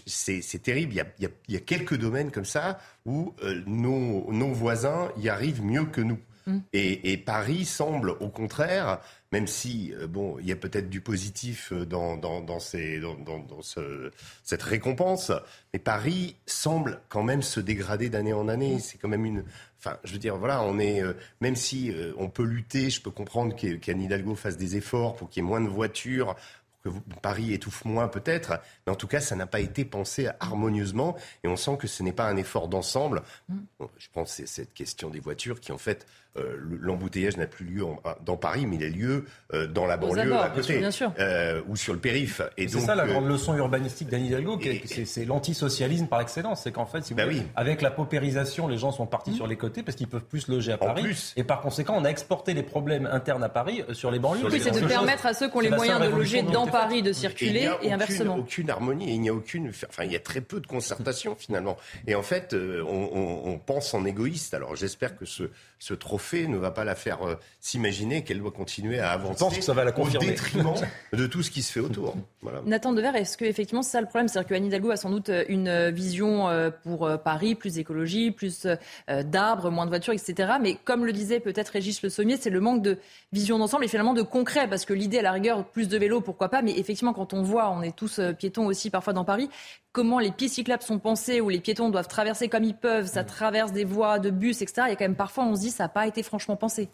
[0.07, 0.95] c'est terrible.
[1.19, 5.85] Il y, a, quelques domaines comme ça où euh, nos, nos, voisins y arrivent mieux
[5.85, 6.19] que nous.
[6.47, 6.59] Mm.
[6.73, 9.01] Et, Paris semble, au contraire,
[9.37, 13.61] même si euh, bon, il y a peut-être du positif dans, dans, dans, ces, dans,
[13.61, 14.11] ce,
[14.43, 15.31] cette récompense,
[15.75, 18.79] mais Paris semble quand même se dégrader d'année en année.
[18.79, 19.45] C'est quand même une,
[19.79, 23.03] Enfin, je veux dire, voilà, on est, euh, même si euh, on peut lutter, je
[23.03, 26.35] peux comprendre qu'Anne Hidalgo fasse des efforts pour qu'il y ait moins de voitures,
[26.83, 30.31] pour que Paris étouffe moins peut-être, mais en tout cas, ça n'a pas été pensé
[30.41, 33.23] harmonieusement et on sent que ce n'est pas un effort d'ensemble.
[33.51, 33.59] Mm.
[33.99, 36.07] je pense que c'est cette question des voitures qui, en fait,
[36.39, 37.85] euh, l'embouteillage n'a plus lieu
[38.25, 40.83] dans Paris, mais il a lieu euh, dans la banlieue à côté,
[41.19, 42.41] euh, ou sur le périph.
[42.57, 44.59] Et c'est ça la grande leçon urbanistique d'Anne Hidalgo,
[45.05, 46.63] c'est l'antisocialisme par excellence.
[46.63, 49.37] C'est qu'en fait, si vous bah avec la paupérisation, les gens sont partis mmh.
[49.37, 51.03] sur les côtés parce qu'ils peuvent plus se loger à Paris.
[51.03, 51.33] Plus.
[51.37, 54.47] Et par conséquent, on a exporté les problèmes internes à Paris sur les banlieues.
[54.51, 57.13] Oui, c'est de permettre à ceux qui ont les moyens de loger dans Paris de
[57.13, 58.25] circuler et, inversement.
[58.25, 60.61] Il n'y a aucune harmonie, il n'y a aucune, enfin, il y a très peu
[60.61, 61.77] de concertation finalement.
[62.07, 64.55] Et en fait, on, on pense en égoïste.
[64.55, 65.45] Alors j'espère que ce,
[65.79, 69.45] ce trophée ne va pas la faire euh, s'imaginer qu'elle doit continuer à avancer Je
[69.45, 70.27] pense que ça va la confirmer.
[70.27, 70.75] au détriment
[71.13, 72.17] de tout ce qui se fait autour.
[72.43, 72.63] Voilà.
[72.65, 74.29] Nathan Dever, est-ce que effectivement c'est ça le problème?
[74.29, 76.47] C'est-à-dire qu'Anne Hidalgo a sans doute euh, une euh, vision
[76.83, 78.67] pour Paris, plus écologie, plus
[79.09, 80.55] d'arbres, moins de voitures, etc.
[80.61, 82.99] Mais comme le disait peut-être Régis Le Sommier, c'est le manque de
[83.33, 84.69] vision d'ensemble et finalement de concret.
[84.69, 86.63] Parce que l'idée, à la rigueur, plus de vélos, pourquoi pas?
[86.63, 89.49] Mais effectivement, quand on voit, on est tous piétons aussi parfois dans Paris,
[89.97, 93.25] comment les pistes cyclables sont pensées, où les piétons doivent traverser comme ils peuvent, ça
[93.25, 94.83] traverse des voies de bus, etc.
[94.89, 96.89] Il y a quand même parfois, on se dit, ça n'a pas été franchement pensé.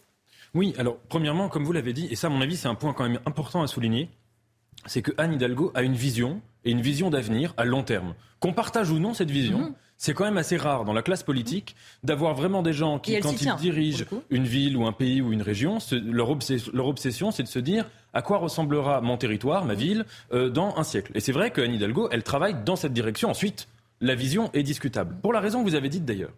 [0.55, 2.93] Oui, alors premièrement, comme vous l'avez dit, et ça, à mon avis, c'est un point
[2.93, 4.11] quand même important à souligner,
[4.87, 8.15] c'est que Anne Hidalgo a une vision et une vision d'avenir à long terme.
[8.41, 9.75] Qu'on partage ou non cette vision, mhm.
[9.97, 13.41] c'est quand même assez rare dans la classe politique d'avoir vraiment des gens qui, quand
[13.41, 17.59] ils dirigent une ville ou un pays ou une région, leur, obsession, c'est de se
[17.59, 21.13] dire à quoi ressemblera mon territoire, ma ville, euh, dans un siècle.
[21.15, 23.31] Et c'est vrai qu'Anne Hidalgo, elle travaille dans cette direction.
[23.31, 23.69] Ensuite,
[24.01, 25.17] la vision est discutable.
[25.23, 26.33] Pour la raison que vous avez dite d'ailleurs.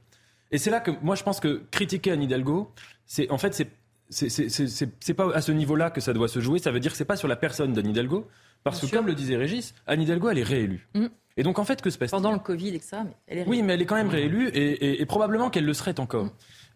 [0.50, 2.70] Et c'est là que moi je pense que critiquer Anne Hidalgo,
[3.06, 3.70] c'est en fait c'est
[4.10, 6.58] c'est pas à ce niveau-là que ça doit se jouer.
[6.58, 8.28] Ça veut dire que c'est pas sur la personne d'Anne Hidalgo,
[8.62, 10.88] parce que comme le disait Régis, Anne Hidalgo, elle est réélue.
[10.94, 11.06] Mm.
[11.36, 12.98] Et donc en fait, que se passe Pendant le Covid, etc.
[13.04, 15.98] Mais elle est oui, mais elle est quand même réélue et, probablement qu'elle le serait
[15.98, 16.26] encore.
[16.26, 16.30] Mm.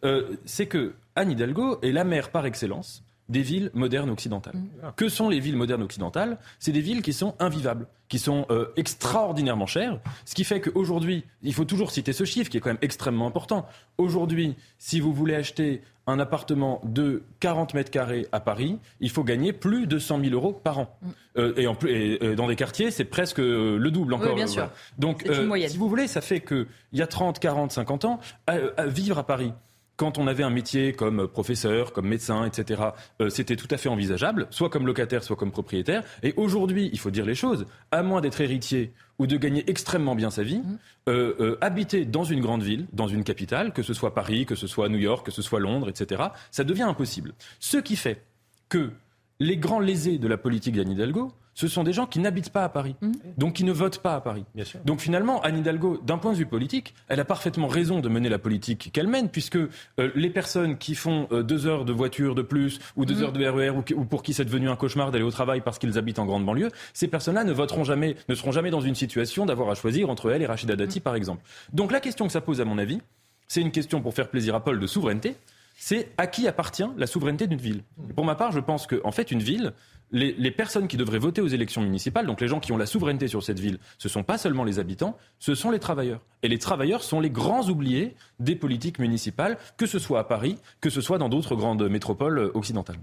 [0.04, 4.57] Euh, c'est que Anne Hidalgo est la mère par excellence des villes modernes occidentales.
[4.57, 4.93] Mm.
[4.97, 6.38] Que sont les villes modernes occidentales?
[6.59, 11.25] C'est des villes qui sont invivables, qui sont euh, extraordinairement chères, ce qui fait qu'aujourd'hui,
[11.43, 13.67] il faut toujours citer ce chiffre qui est quand même extrêmement important.
[13.99, 19.25] Aujourd'hui, si vous voulez acheter un appartement de 40 mètres carrés à Paris, il faut
[19.25, 20.99] gagner plus de 100 000 euros par an.
[21.03, 21.09] Mm.
[21.37, 24.31] Euh, et, en, et, dans des quartiers, c'est presque le double encore.
[24.31, 24.71] Oui, bien sûr.
[24.99, 25.27] Donc,
[25.69, 29.27] si vous voulez, ça fait qu'il y a 30, 40, 50 ans, à vivre à
[29.27, 29.53] Paris,
[29.98, 32.82] quand on avait un métier comme professeur, comme médecin, etc.,
[33.20, 36.04] euh, c'était tout à fait envisageable, soit comme locataire, soit comme propriétaire.
[36.22, 40.14] Et aujourd'hui, il faut dire les choses, à moins d'être héritier ou de gagner extrêmement
[40.14, 40.78] bien sa vie, mmh.
[41.08, 44.54] euh, euh, habiter dans une grande ville, dans une capitale, que ce soit Paris, que
[44.54, 47.34] ce soit New York, que ce soit Londres, etc., ça devient impossible.
[47.58, 48.22] Ce qui fait
[48.68, 48.92] que
[49.40, 52.62] les grands lésés de la politique d'Anne Hidalgo, ce sont des gens qui n'habitent pas
[52.62, 53.12] à Paris, Mmh.
[53.37, 54.44] donc qui ne votent pas à Paris.
[54.55, 54.79] Bien sûr.
[54.85, 58.29] Donc finalement, Anne Hidalgo, d'un point de vue politique, elle a parfaitement raison de mener
[58.29, 59.68] la politique qu'elle mène, puisque euh,
[60.14, 63.44] les personnes qui font euh, deux heures de voiture de plus, ou deux heures de
[63.44, 65.99] RER, ou, qui- ou pour qui c'est devenu un cauchemar d'aller au travail parce qu'ils
[65.99, 69.44] habitent en grande banlieue, ces personnes-là ne voteront jamais, ne seront jamais dans une situation
[69.44, 71.42] d'avoir à choisir entre elle et Rachida Dati, par exemple.
[71.73, 73.01] Donc la question que ça pose, à mon avis,
[73.49, 75.35] c'est une question pour faire plaisir à Paul de souveraineté.
[75.81, 77.85] C'est à qui appartient la souveraineté d'une ville.
[78.17, 79.75] Pour ma part, je pense qu'en en fait, une ville,
[80.11, 82.85] les, les personnes qui devraient voter aux élections municipales, donc les gens qui ont la
[82.85, 86.21] souveraineté sur cette ville, ce sont pas seulement les habitants, ce sont les travailleurs.
[86.43, 90.59] Et les travailleurs sont les grands oubliés des politiques municipales, que ce soit à Paris,
[90.81, 92.99] que ce soit dans d'autres grandes métropoles euh, occidentales.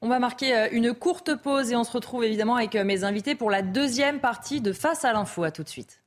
[0.00, 3.02] On va marquer euh, une courte pause et on se retrouve évidemment avec euh, mes
[3.02, 5.42] invités pour la deuxième partie de Face à l'info.
[5.42, 6.00] À tout de suite.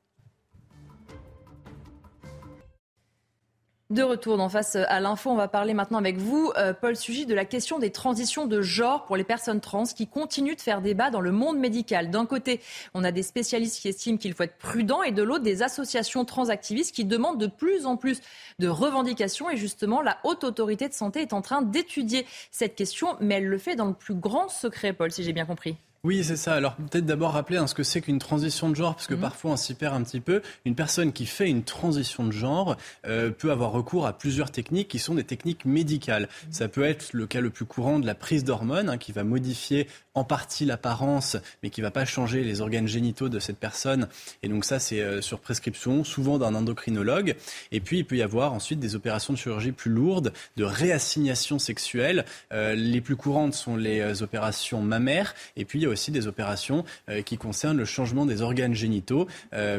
[3.93, 7.27] De retour dans Face à l'info, on va parler maintenant avec vous, euh, Paul Sugy,
[7.27, 10.81] de la question des transitions de genre pour les personnes trans qui continuent de faire
[10.81, 12.09] débat dans le monde médical.
[12.09, 12.59] D'un côté,
[12.95, 16.25] on a des spécialistes qui estiment qu'il faut être prudent et de l'autre, des associations
[16.25, 18.19] transactivistes qui demandent de plus en plus
[18.57, 19.51] de revendications.
[19.51, 23.45] Et justement, la haute autorité de santé est en train d'étudier cette question, mais elle
[23.45, 25.77] le fait dans le plus grand secret, Paul, si j'ai bien compris.
[26.05, 26.55] Oui, c'est ça.
[26.55, 29.51] Alors peut-être d'abord rappeler hein, ce que c'est qu'une transition de genre, parce que parfois
[29.51, 30.41] on s'y perd un petit peu.
[30.65, 32.75] Une personne qui fait une transition de genre
[33.07, 36.27] euh, peut avoir recours à plusieurs techniques qui sont des techniques médicales.
[36.51, 39.23] Ça peut être le cas le plus courant de la prise d'hormones, hein, qui va
[39.23, 44.07] modifier en partie l'apparence, mais qui va pas changer les organes génitaux de cette personne.
[44.43, 47.35] Et donc ça, c'est euh, sur prescription, souvent d'un endocrinologue.
[47.71, 51.57] Et puis il peut y avoir ensuite des opérations de chirurgie plus lourdes, de réassignation
[51.57, 52.25] sexuelle.
[52.51, 55.33] Euh, les plus courantes sont les euh, opérations mammaires.
[55.55, 56.85] Et puis il y a aussi des opérations
[57.25, 59.27] qui concernent le changement des organes génitaux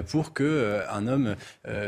[0.09, 1.37] pour que un homme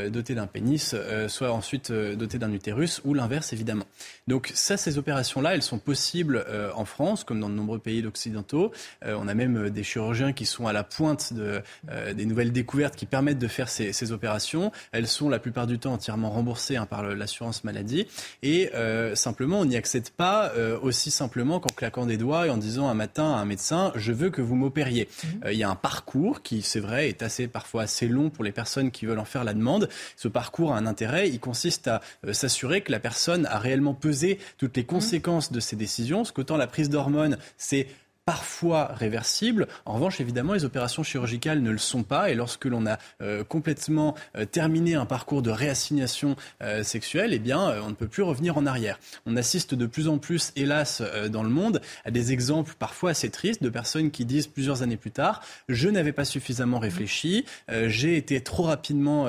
[0.09, 0.95] doté d'un pénis
[1.29, 3.85] soit ensuite doté d'un utérus ou l'inverse évidemment.
[4.29, 8.03] Donc ça, ces opérations-là, elles sont possibles en France comme dans de nombreux pays
[8.37, 8.73] occidentaux.
[9.05, 12.27] Euh, on a même euh, des chirurgiens qui sont à la pointe de, euh, des
[12.27, 14.73] nouvelles découvertes qui permettent de faire ces, ces opérations.
[14.93, 18.07] Elles sont la plupart du temps entièrement remboursées hein, par l'assurance maladie
[18.43, 18.71] et
[19.15, 22.95] simplement on n'y accède pas aussi simplement qu'en claquant des doigts et en disant un
[22.95, 25.09] matin à un médecin je veux que vous m'opériez.
[25.45, 28.45] Euh, Il y a un parcours qui, c'est vrai, est assez parfois assez long pour
[28.45, 29.89] les personnes qui veulent en faire la demande.
[30.17, 31.29] Ce parcours a un intérêt.
[31.29, 35.61] Il consiste à euh, s'assurer que la personne a réellement pesé toutes les conséquences de
[35.61, 36.19] ses décisions.
[36.19, 37.87] Parce qu'autant la prise d'hormones, c'est
[38.27, 39.69] parfois réversible.
[39.85, 42.29] En revanche, évidemment, les opérations chirurgicales ne le sont pas.
[42.29, 47.39] Et lorsque l'on a euh, complètement euh, terminé un parcours de réassignation euh, sexuelle, eh
[47.39, 48.99] bien, on ne peut plus revenir en arrière.
[49.27, 53.31] On assiste de plus en plus, hélas, dans le monde, à des exemples parfois assez
[53.31, 58.17] tristes de personnes qui disent plusieurs années plus tard je n'avais pas suffisamment réfléchi, j'ai
[58.17, 59.29] été trop rapidement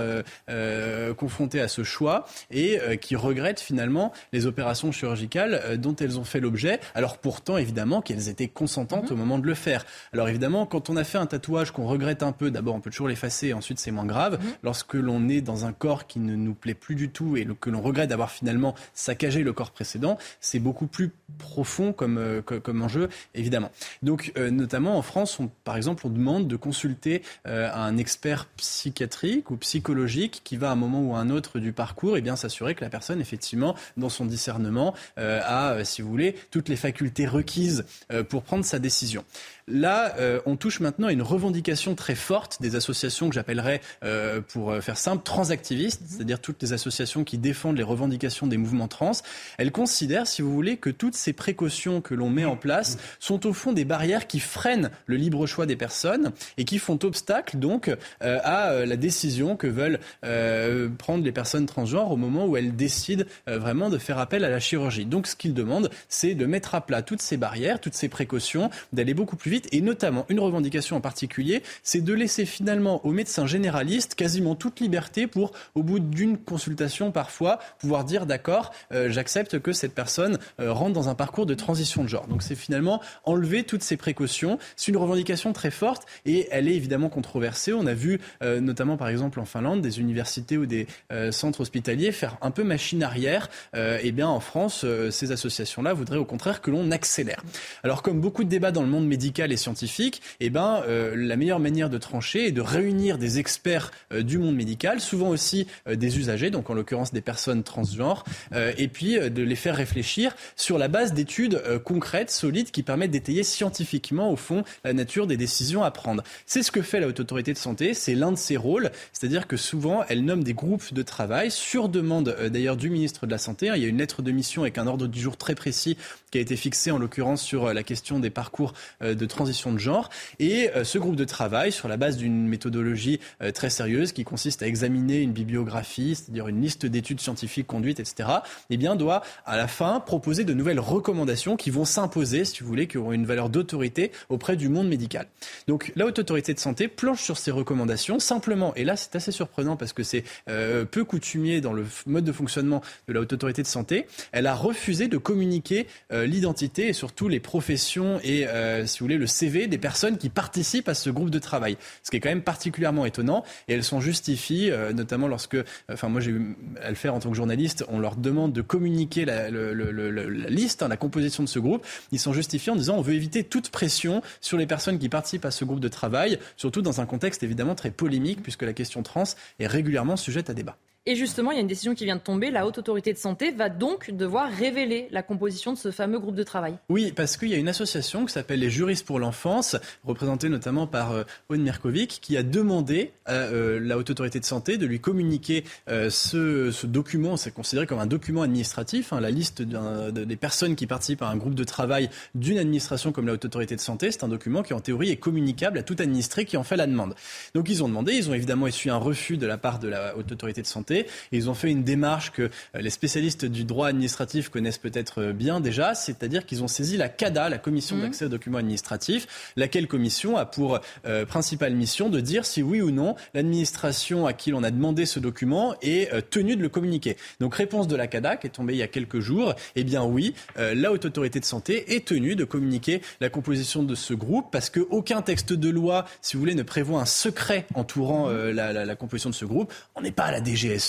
[1.17, 6.39] confronté à ce choix et qui regrettent finalement les opérations chirurgicales dont elles ont fait
[6.39, 9.85] l'objet, alors pourtant évidemment qu'elles étaient consentantes au moment de le faire.
[10.13, 12.89] Alors évidemment, quand on a fait un tatouage qu'on regrette un peu, d'abord on peut
[12.89, 14.39] toujours l'effacer, ensuite c'est moins grave.
[14.63, 17.69] Lorsque l'on est dans un corps qui ne nous plaît plus du tout et que
[17.69, 22.59] l'on regrette d'avoir finalement saccagé le corps précédent, c'est beaucoup plus profond comme, euh, co-
[22.59, 23.71] comme enjeu, évidemment.
[24.03, 28.45] Donc, euh, notamment en France, on, par exemple, on demande de consulter euh, un expert
[28.57, 32.21] psychiatrique ou psychologique qui va à un moment ou à un autre du parcours, et
[32.21, 36.75] bien s'assurer que la personne, effectivement, dans son discernement, a, si vous voulez, toutes les
[36.75, 37.85] facultés requises
[38.29, 39.23] pour prendre sa décision.
[39.69, 44.39] Là, euh, on touche maintenant à une revendication très forte des associations que j'appellerais, euh,
[44.39, 48.87] pour euh, faire simple, transactivistes, c'est-à-dire toutes les associations qui défendent les revendications des mouvements
[48.87, 49.11] trans.
[49.57, 53.45] Elles considèrent, si vous voulez, que toutes ces précautions que l'on met en place sont
[53.45, 57.57] au fond des barrières qui freinent le libre choix des personnes et qui font obstacle
[57.57, 62.45] donc euh, à euh, la décision que veulent euh, prendre les personnes transgenres au moment
[62.45, 65.05] où elles décident vraiment de faire appel à la chirurgie.
[65.05, 68.69] Donc ce qu'ils demandent, c'est de mettre à plat toutes ces barrières, toutes ces précautions,
[68.93, 73.11] d'aller beaucoup plus vite et notamment une revendication en particulier, c'est de laisser finalement aux
[73.11, 79.09] médecins généralistes quasiment toute liberté pour, au bout d'une consultation parfois, pouvoir dire d'accord, euh,
[79.09, 82.27] j'accepte que cette personne euh, rentre dans un parcours de transition de genre.
[82.27, 84.59] Donc c'est finalement enlever toutes ces précautions.
[84.75, 87.73] C'est une revendication très forte et elle est évidemment controversée.
[87.73, 90.87] On a vu euh, notamment par exemple en Finlande des universités ou des
[91.31, 93.49] centres hospitaliers faire un peu machine arrière.
[93.75, 97.43] Et bien en France, ces associations-là voudraient au contraire que l'on accélère.
[97.83, 100.83] Alors comme beaucoup de débats dans le monde médical médical et scientifique, eh ben,
[101.15, 105.67] la meilleure manière de trancher est de réunir des experts du monde médical, souvent aussi
[105.89, 108.23] des usagers, donc en l'occurrence des personnes transgenres,
[108.55, 113.43] et puis de les faire réfléchir sur la base d'études concrètes, solides, qui permettent d'étayer
[113.43, 116.23] scientifiquement, au fond, la nature des décisions à prendre.
[116.45, 119.47] C'est ce que fait la Haute Autorité de Santé, c'est l'un de ses rôles, c'est-à-dire
[119.47, 123.37] que souvent, elle nomme des groupes de travail, sur demande d'ailleurs du ministre de la
[123.37, 123.71] Santé.
[123.75, 125.97] Il y a une lettre de mission avec un ordre du jour très précis
[126.31, 130.09] qui a été fixé en l'occurrence sur la question des parcours de transition de genre.
[130.39, 133.19] Et ce groupe de travail, sur la base d'une méthodologie
[133.53, 138.29] très sérieuse qui consiste à examiner une bibliographie, c'est-à-dire une liste d'études scientifiques conduites, etc.,
[138.69, 142.67] eh bien, doit à la fin proposer de nouvelles recommandations qui vont s'imposer, si vous
[142.67, 145.27] voulez, qui auront une valeur d'autorité auprès du monde médical.
[145.67, 149.31] Donc la Haute Autorité de Santé planche sur ces recommandations simplement, et là c'est assez
[149.31, 153.33] surprenant parce que c'est euh, peu coutumier dans le mode de fonctionnement de la Haute
[153.33, 158.47] Autorité de Santé, elle a refusé de communiquer euh, l'identité et surtout les professions et,
[158.47, 161.77] euh, si vous voulez, le CV des personnes qui participent à ce groupe de travail.
[162.03, 165.57] Ce qui est quand même particulièrement étonnant, et elles sont justifiées, notamment lorsque,
[165.91, 168.61] enfin moi j'ai eu à le faire en tant que journaliste, on leur demande de
[168.61, 172.95] communiquer la, la liste, hein, la composition de ce groupe, ils sont justifiés en disant
[172.97, 176.39] on veut éviter toute pression sur les personnes qui participent à ce groupe de travail,
[176.55, 179.23] surtout dans un contexte évidemment très polémique, puisque la question trans
[179.59, 180.77] est régulièrement sujette à débat.
[181.09, 182.51] Et justement, il y a une décision qui vient de tomber.
[182.51, 186.35] La Haute Autorité de Santé va donc devoir révéler la composition de ce fameux groupe
[186.35, 186.75] de travail.
[186.89, 190.85] Oui, parce qu'il y a une association qui s'appelle les Juristes pour l'enfance, représentée notamment
[190.85, 194.99] par euh, Mirkovic, qui a demandé à euh, la Haute Autorité de Santé de lui
[194.99, 197.37] communiquer euh, ce, document.
[197.37, 201.37] C'est considéré comme un document administratif, hein, la liste des personnes qui participent à un
[201.37, 204.11] groupe de travail d'une administration comme la Haute Autorité de Santé.
[204.11, 206.85] C'est un document qui, en théorie, est communicable à tout administré qui en fait la
[206.85, 207.15] demande.
[207.53, 210.17] Donc ils ont demandé, ils ont évidemment essuyé un refus de la part de la
[210.17, 210.96] Haute Autorité de Santé
[211.31, 215.33] ils ont fait une démarche que euh, les spécialistes du droit administratif connaissent peut-être euh,
[215.33, 218.01] bien déjà, c'est-à-dire qu'ils ont saisi la CADA, la Commission mmh.
[218.01, 222.81] d'accès aux documents administratifs, laquelle commission a pour euh, principale mission de dire si oui
[222.81, 227.17] ou non l'administration à qui l'on a demandé ce document est tenue de le communiquer.
[227.39, 230.03] Donc réponse de la CADA qui est tombée il y a quelques jours, eh bien
[230.03, 234.47] oui, la haute autorité de santé est tenue de communiquer la composition de ce groupe
[234.51, 238.95] parce qu'aucun texte de loi, si vous voulez, ne prévoit un secret entourant la, la,
[238.95, 239.73] composition de ce groupe.
[239.95, 240.41] On n'est pas à la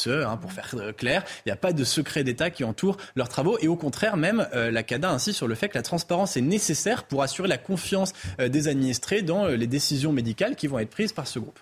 [0.06, 1.24] Hein, pour faire euh, clair.
[1.44, 3.58] Il n'y a pas de secret d'État qui entoure leurs travaux.
[3.60, 6.42] Et au contraire, même, euh, la CADA insiste sur le fait que la transparence est
[6.42, 10.90] nécessaire pour assurer la confiance euh, des administrés dans les décisions médicales qui vont être
[10.90, 11.58] prises par ce groupe.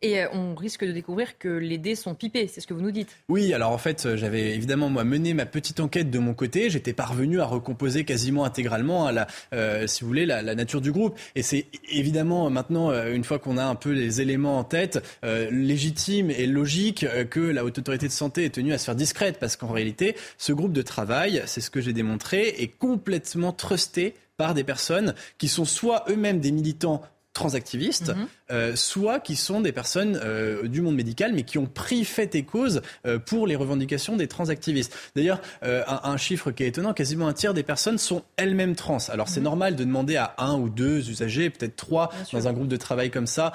[0.00, 2.80] Et euh, on risque de découvrir que les dés sont pipés, c'est ce que vous
[2.80, 3.16] nous dites.
[3.28, 6.70] Oui, alors en fait, j'avais évidemment moi mené ma petite enquête de mon côté.
[6.70, 10.92] J'étais parvenu à recomposer quasiment intégralement, à la, euh, si vous voulez, la, nature du
[10.92, 11.18] groupe.
[11.34, 15.02] Et c'est évidemment maintenant, euh, une fois qu'on a un peu les éléments en tête,
[15.50, 19.38] légitime et logique que la haute autorité de santé est tenue à se faire discrète,
[19.38, 24.14] parce qu'en réalité, ce groupe de travail, c'est ce que j'ai démontré, est complètement trusté
[24.36, 27.02] par des personnes qui sont soit eux-mêmes des militants
[27.38, 28.26] transactivistes, mhm.
[28.50, 32.34] euh, soit qui sont des personnes euh, du monde médical, mais qui ont pris fait
[32.34, 34.92] et cause euh, pour les revendications des transactivistes.
[35.14, 38.98] D'ailleurs, un, chiffre qui est étonnant, quasiment un tiers des personnes sont elles-mêmes trans.
[39.10, 39.44] Alors c'est mhm.
[39.44, 43.10] normal de demander à un ou deux usagers, peut-être trois, dans un groupe de travail
[43.10, 43.52] comme ça,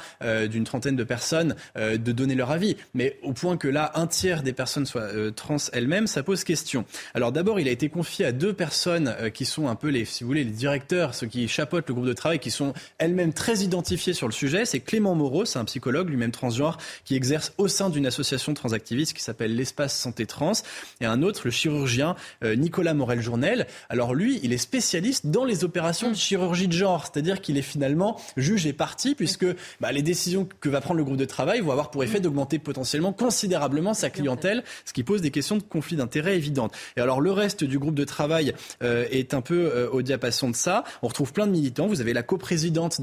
[0.50, 2.78] d'une trentaine de personnes, de donner leur avis.
[2.94, 6.86] Mais au point que là, un tiers des personnes soient trans elles-mêmes, ça pose question.
[7.14, 10.24] Alors d'abord, il a été confié à deux personnes qui sont un peu les, si
[10.24, 13.64] vous voulez, les directeurs, ceux qui chapeautent le groupe de travail, qui sont elles-mêmes très
[13.74, 17.68] identifié sur le sujet, c'est Clément Moreau, c'est un psychologue, lui-même transgenre, qui exerce au
[17.68, 20.54] sein d'une association transactiviste qui s'appelle l'Espace Santé Trans,
[21.02, 23.66] et un autre, le chirurgien euh, Nicolas Morel-Journel.
[23.90, 27.64] Alors lui, il est spécialiste dans les opérations de chirurgie de genre, c'est-à-dire qu'il est
[27.64, 29.48] finalement juge et parti, puisque
[29.82, 32.60] bah, les décisions que va prendre le groupe de travail vont avoir pour effet d'augmenter
[32.60, 36.74] potentiellement considérablement sa clientèle, ce qui pose des questions de conflit d'intérêts évidentes.
[36.96, 40.52] Et alors le reste du groupe de travail euh, est un peu euh, au diapason
[40.52, 40.84] de ça.
[41.02, 41.88] On retrouve plein de militants.
[41.88, 43.02] Vous avez la coprésidente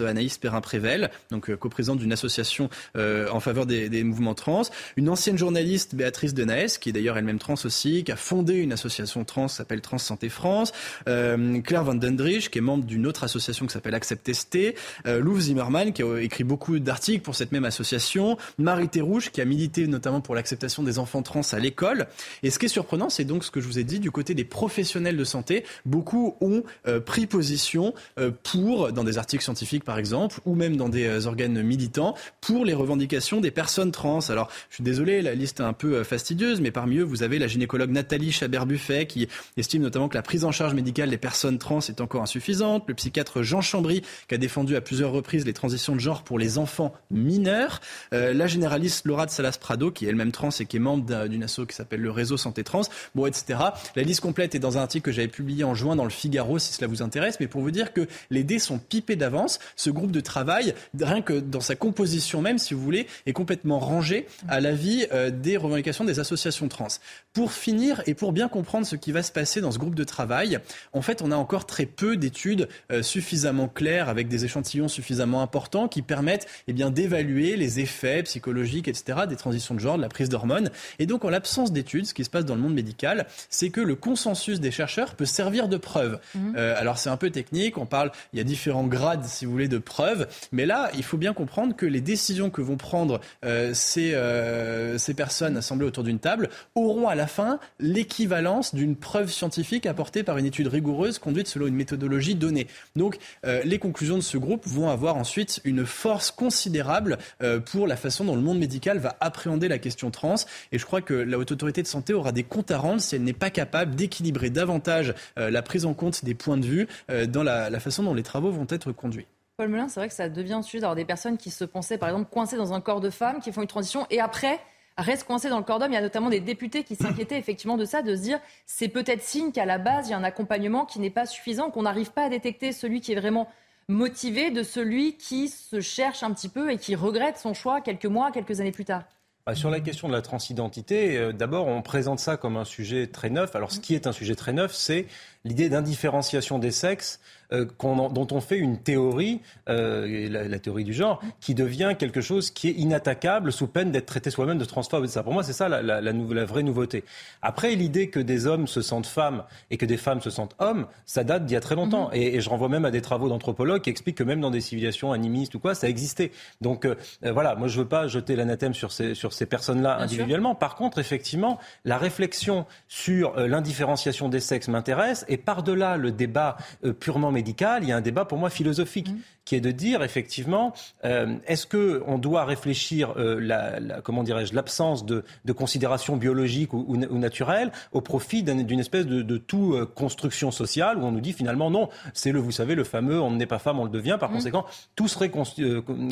[0.00, 4.62] Anaïs Perrin-Prével, donc euh, coprésidente d'une association euh, en faveur des, mouvements trans.
[4.96, 8.72] Une ancienne journaliste, Béatrice Denaes, qui est d'ailleurs elle-même trans aussi, qui a fondé une
[8.72, 10.72] association trans s'appelle Trans Santé France.
[11.08, 14.74] Euh, Claire Van Dendrich, qui est membre d'une autre association qui s'appelle Accept ST.
[15.04, 18.36] Louvre Zimmerman, qui a écrit beaucoup d'articles pour cette même association.
[18.58, 22.06] Marie Terrouche, qui a milité notamment pour l'acceptation des enfants trans à l'école.
[22.42, 24.34] Et ce qui est surprenant, c'est donc ce que je vous ai dit, du côté
[24.34, 26.62] des professionnels de santé, beaucoup ont
[27.04, 27.94] pris position
[28.42, 32.64] pour, dans des articles scientifiques, scientifiques par exemple, ou même dans des organes militants, pour
[32.64, 34.20] les revendications des personnes trans.
[34.28, 37.38] Alors, je suis désolé, la liste est un peu fastidieuse, mais parmi eux, vous avez
[37.38, 41.58] la gynécologue Nathalie Chabert-Buffet qui estime notamment que la prise en charge médicale des personnes
[41.58, 45.52] trans est encore insuffisante, le psychiatre Jean Chambry qui a défendu à plusieurs reprises les
[45.52, 47.80] transitions de genre pour les enfants mineurs,
[48.10, 51.44] la généraliste Laura de Salas Prado qui est elle-même trans et qui est membre d'une
[51.44, 52.82] asso qui s'appelle le Réseau Santé Trans,
[53.14, 53.58] bon, etc.
[53.96, 56.58] La liste complète est dans un article que j'avais publié en juin dans le Figaro,
[56.58, 59.58] si cela vous intéresse, mais pour vous dire que les dés sont pipés d'avance.
[59.76, 63.78] Ce groupe de travail, rien que dans sa composition même, si vous voulez, est complètement
[63.78, 66.88] rangé à l'avis euh, des revendications des associations trans.
[67.32, 70.04] Pour finir et pour bien comprendre ce qui va se passer dans ce groupe de
[70.04, 70.58] travail,
[70.92, 75.42] en fait, on a encore très peu d'études euh, suffisamment claires avec des échantillons suffisamment
[75.42, 80.02] importants qui permettent eh bien d'évaluer les effets psychologiques, etc., des transitions de genre, de
[80.02, 80.70] la prise d'hormones.
[80.98, 83.80] Et donc, en l'absence d'études, ce qui se passe dans le monde médical, c'est que
[83.80, 86.18] le consensus des chercheurs peut servir de preuve.
[86.34, 86.54] Mhm.
[86.56, 87.78] Euh, alors, c'est un peu technique.
[87.78, 90.26] On parle, il y a différents grades, si vous de preuves.
[90.50, 94.98] Mais là, il faut bien comprendre que les décisions que vont prendre euh, ces, euh,
[94.98, 100.22] ces personnes assemblées autour d'une table auront à la fin l'équivalence d'une preuve scientifique apportée
[100.22, 102.66] par une étude rigoureuse conduite selon une méthodologie donnée.
[102.96, 107.18] Donc, les conclusions de ce groupe vont avoir ensuite une force considérable
[107.66, 110.34] pour la façon dont le monde médical va appréhender la question trans.
[110.72, 113.14] Et je crois que la Haute Autorité de Santé aura des comptes à rendre si
[113.14, 116.88] elle n'est pas capable d'équilibrer davantage euh, la prise en compte des points de vue
[117.10, 119.26] euh, dans la, façon dont les travaux vont être conduits.
[119.66, 122.08] Paul c'est vrai que ça devient un sujet d'avoir des personnes qui se pensaient, par
[122.08, 124.58] exemple, coincées dans un corps de femme, qui font une transition et après
[124.98, 125.92] restent coincées dans le corps d'homme.
[125.92, 128.88] Il y a notamment des députés qui s'inquiétaient effectivement de ça, de se dire c'est
[128.88, 131.82] peut-être signe qu'à la base, il y a un accompagnement qui n'est pas suffisant, qu'on
[131.82, 133.48] n'arrive pas à détecter celui qui est vraiment
[133.88, 138.06] motivé de celui qui se cherche un petit peu et qui regrette son choix quelques
[138.06, 139.04] mois, quelques années plus tard.
[139.44, 143.08] Bah, sur la question de la transidentité, euh, d'abord, on présente ça comme un sujet
[143.08, 143.56] très neuf.
[143.56, 145.06] Alors, ce qui est un sujet très neuf, c'est
[145.44, 147.20] l'idée d'indifférenciation des sexes
[147.52, 152.50] euh, dont on fait une théorie, euh, la, théorie du genre, qui devient quelque chose
[152.50, 155.06] qui est inattaquable sous peine d'être traité soi-même de transphobe.
[155.06, 157.04] Ça, pour moi, c'est ça la, la, la, vraie nouveauté.
[157.42, 160.86] Après, l'idée que des hommes se sentent femmes et que des femmes se sentent hommes,
[161.04, 162.10] ça date d'il y a très longtemps.
[162.10, 162.36] Mm-hmm.
[162.36, 165.12] et, je renvoie même à des travaux d'anthropologues qui expliquent que même dans des civilisations
[165.12, 166.32] animistes ou quoi, ça existait.
[166.60, 170.54] Donc euh, voilà, moi je veux pas jeter l'anathème sur ces, sur ces personnes-là individuellement.
[170.54, 176.56] Par contre, effectivement, la réflexion sur l'indifférenciation des sexes m'intéresse et par-delà le débat
[177.00, 179.18] purement médical, il y a un débat pour moi philosophique mmh.
[179.44, 180.72] Qui est de dire effectivement,
[181.04, 186.72] euh, est-ce que on doit réfléchir euh, la, comment dirais-je l'absence de, de considération biologique
[186.72, 191.10] ou, ou, naturelle au profit d'une espèce de, de tout euh, construction sociale où on
[191.10, 193.84] nous dit finalement non, c'est le vous savez le fameux on n'est pas femme on
[193.84, 194.34] le devient par mmh.
[194.34, 194.64] conséquent
[194.94, 195.30] tout serait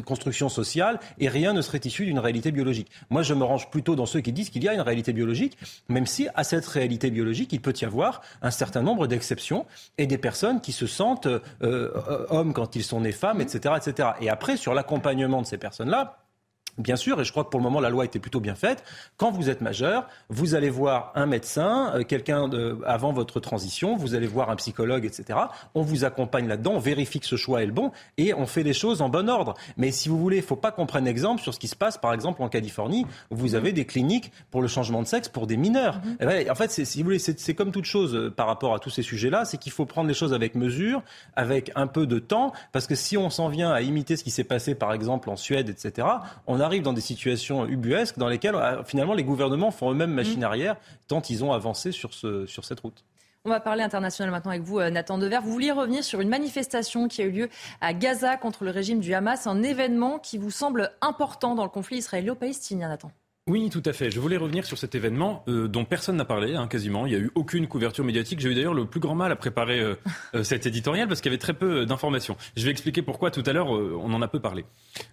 [0.05, 2.91] construction sociale et rien ne serait issu d'une réalité biologique.
[3.11, 5.57] Moi je me range plutôt dans ceux qui disent qu'il y a une réalité biologique,
[5.89, 9.66] même si à cette réalité biologique il peut y avoir un certain nombre d'exceptions
[9.99, 11.28] et des personnes qui se sentent
[11.61, 14.11] hommes quand ils sont nés femmes, etc., etc.
[14.21, 16.20] Et après, sur l'accompagnement de ces personnes-là,
[16.81, 18.85] Bien sûr, et je crois que pour le moment la loi était plutôt bien faite.
[19.16, 22.49] Quand vous êtes majeur, vous allez voir un médecin, euh, quelqu'un
[22.87, 25.39] avant votre transition, vous allez voir un psychologue, etc.
[25.74, 28.62] On vous accompagne là-dedans, on vérifie que ce choix est le bon et on fait
[28.62, 29.55] les choses en bon ordre.
[29.76, 31.76] Mais si vous voulez, il ne faut pas qu'on prenne exemple sur ce qui se
[31.76, 35.28] passe, par exemple en Californie, où vous avez des cliniques pour le changement de sexe
[35.28, 36.01] pour des mineurs.
[36.20, 36.51] Mhm.
[36.51, 39.03] En fait, si vous voulez, c'est comme toute chose euh, par rapport à tous ces
[39.03, 41.03] sujets-là, c'est qu'il faut prendre les choses avec mesure,
[41.37, 44.31] avec un peu de temps, parce que si on s'en vient à imiter ce qui
[44.31, 46.07] s'est passé, par exemple en Suède, etc.
[46.47, 50.12] On on arrive dans des situations ubuesques dans lesquelles euh, finalement les gouvernements font eux-mêmes
[50.12, 50.45] machine mm.
[50.45, 50.77] arrière
[51.09, 53.05] tant ils ont avancé sur, ce, sur cette route.
[53.45, 55.39] On va parler international maintenant avec vous, euh, Nathan Dever.
[55.43, 57.49] Vous vouliez revenir sur une manifestation qui a eu lieu
[57.81, 61.71] à Gaza contre le régime du Hamas, un événement qui vous semble important dans le
[61.71, 63.11] conflit israélo-palestinien, Nathan.
[63.51, 64.12] Oui, tout à fait.
[64.12, 67.05] Je voulais revenir sur cet événement euh, dont personne n'a parlé, hein, quasiment.
[67.05, 68.38] Il n'y a eu aucune couverture médiatique.
[68.38, 69.96] J'ai eu d'ailleurs le plus grand mal à préparer euh,
[70.36, 72.36] euh, cet éditorial parce qu'il y avait très peu d'informations.
[72.57, 74.66] Je vais expliquer pourquoi tout à l'heure on en a peu parlé.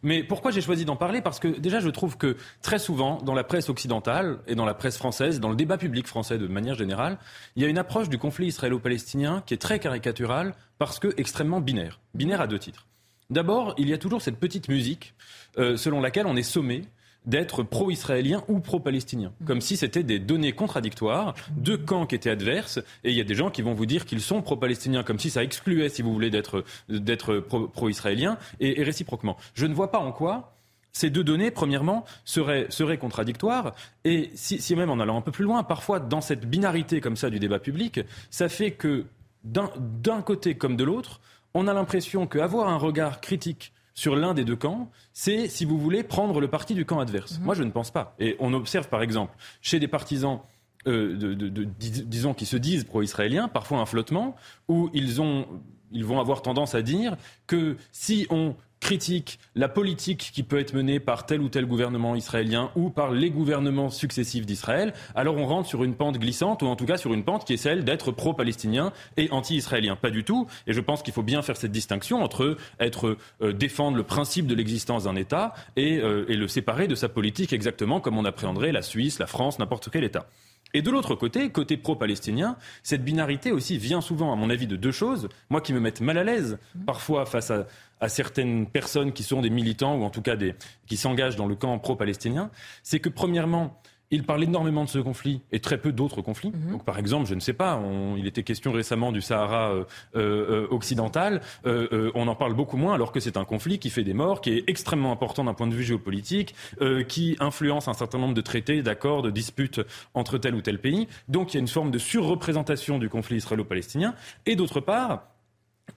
[0.03, 1.23] Mais pourquoi j'ai choisi d'en parler?
[1.23, 4.75] Parce que déjà, je trouve que très souvent, dans la presse occidentale et dans la
[4.75, 7.17] presse française, dans le débat public français de manière générale,
[7.55, 11.59] il y a une approche du conflit israélo-palestinien qui est très caricaturale parce que extrêmement
[11.59, 11.99] binaire.
[12.13, 12.85] Binaire à deux titres.
[13.31, 15.15] D'abord, il y a toujours cette petite musique
[15.57, 16.83] selon laquelle on est sommé
[17.25, 19.33] d'être pro-israélien ou pro-palestinien.
[19.45, 23.25] Comme si c'était des données contradictoires, deux camps qui étaient adverses, et il y a
[23.25, 26.13] des gens qui vont vous dire qu'ils sont pro-palestiniens, comme si ça excluait, si vous
[26.13, 29.37] voulez, d'être, d'être pro-israélien, et, réciproquement.
[29.53, 30.53] Je ne vois pas en quoi
[30.93, 33.75] ces deux données, premièrement, seraient, seraient contradictoires.
[34.03, 37.15] Et si, si, même en allant un peu plus loin, parfois dans cette binarité comme
[37.15, 37.99] ça du débat public,
[38.31, 39.05] ça fait que
[39.43, 41.21] d'un côté comme de l'autre,
[41.53, 45.79] on a l'impression qu'avoir un regard critique sur l'un des deux camps, c'est, si vous
[45.79, 47.39] voulez, prendre le parti du camp adverse.
[47.39, 47.45] Mhm.
[47.45, 48.15] Moi, je ne pense pas.
[48.19, 50.39] Et on observe, par exemple, chez des partisans
[50.85, 54.35] euh, de, disons, qui se disent pro-israéliens, parfois un flottement,
[54.67, 55.47] où ils ont
[55.91, 57.15] ils vont avoir tendance à dire
[57.47, 58.55] que si on
[58.87, 63.11] critique la politique qui peut être menée par tel ou tel gouvernement israélien ou par
[63.11, 66.95] les gouvernements successifs d'Israël, alors on rentre sur une pente glissante ou en tout cas
[66.95, 69.97] sur une pente qui est celle d'être pro-palestinien et anti-israélien.
[69.97, 70.47] Pas du tout.
[70.67, 74.47] Et je pense qu'il faut bien faire cette distinction entre être euh, défendre le principe
[74.47, 78.23] de l'existence d'un État et, euh, et le séparer de sa politique exactement comme on
[78.23, 80.27] appréhenderait la Suisse, la France, n'importe quel État.
[80.73, 84.75] Et de l'autre côté, côté pro-palestinien, cette binarité aussi vient souvent, à mon avis, de
[84.75, 85.29] deux choses.
[85.49, 87.67] Moi qui me mettent mal à l'aise, parfois face à,
[87.99, 90.55] à certaines personnes qui sont des militants ou en tout cas des,
[90.85, 92.51] qui s'engagent dans le camp pro-palestinien,
[92.83, 93.81] c'est que premièrement,
[94.11, 96.51] il parle énormément de ce conflit et très peu d'autres conflits.
[96.51, 96.71] Mhm.
[96.71, 99.83] Donc, par exemple, je ne sais pas, on- il était question récemment du Sahara euh,
[100.15, 101.41] euh, occidental.
[101.65, 104.13] Euh, euh, on en parle beaucoup moins alors que c'est un conflit qui fait des
[104.13, 108.17] morts, qui est extrêmement important d'un point de vue géopolitique, euh, qui influence un certain
[108.17, 109.81] nombre de traités, d'accords, de disputes
[110.13, 111.07] entre tel ou tel pays.
[111.27, 114.13] Donc, il y a une forme de surreprésentation du conflit israélo-palestinien.
[114.45, 115.23] Et d'autre part,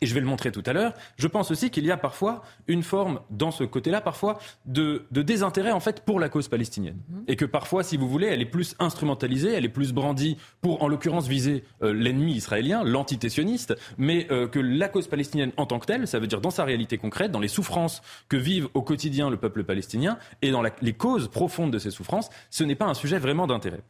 [0.00, 2.42] et je vais le montrer tout à l'heure, je pense aussi qu'il y a parfois
[2.68, 6.98] une forme, dans ce côté-là, parfois, de, de désintérêt, en fait, pour la cause palestinienne.
[7.28, 10.82] Et que parfois, si vous voulez, elle est plus instrumentalisée, elle est plus brandie pour,
[10.82, 15.78] en l'occurrence, viser euh, l'ennemi israélien, l'antitétionniste, mais euh, que la cause palestinienne en tant
[15.78, 18.82] que telle, ça veut dire dans sa réalité concrète, dans les souffrances que vivent au
[18.82, 22.74] quotidien le peuple palestinien, et dans la- les causes profondes de ces souffrances, ce n'est
[22.76, 23.80] pas un sujet vraiment d'intérêt.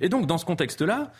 [0.00, 1.12] Et donc, dans ce contexte-là,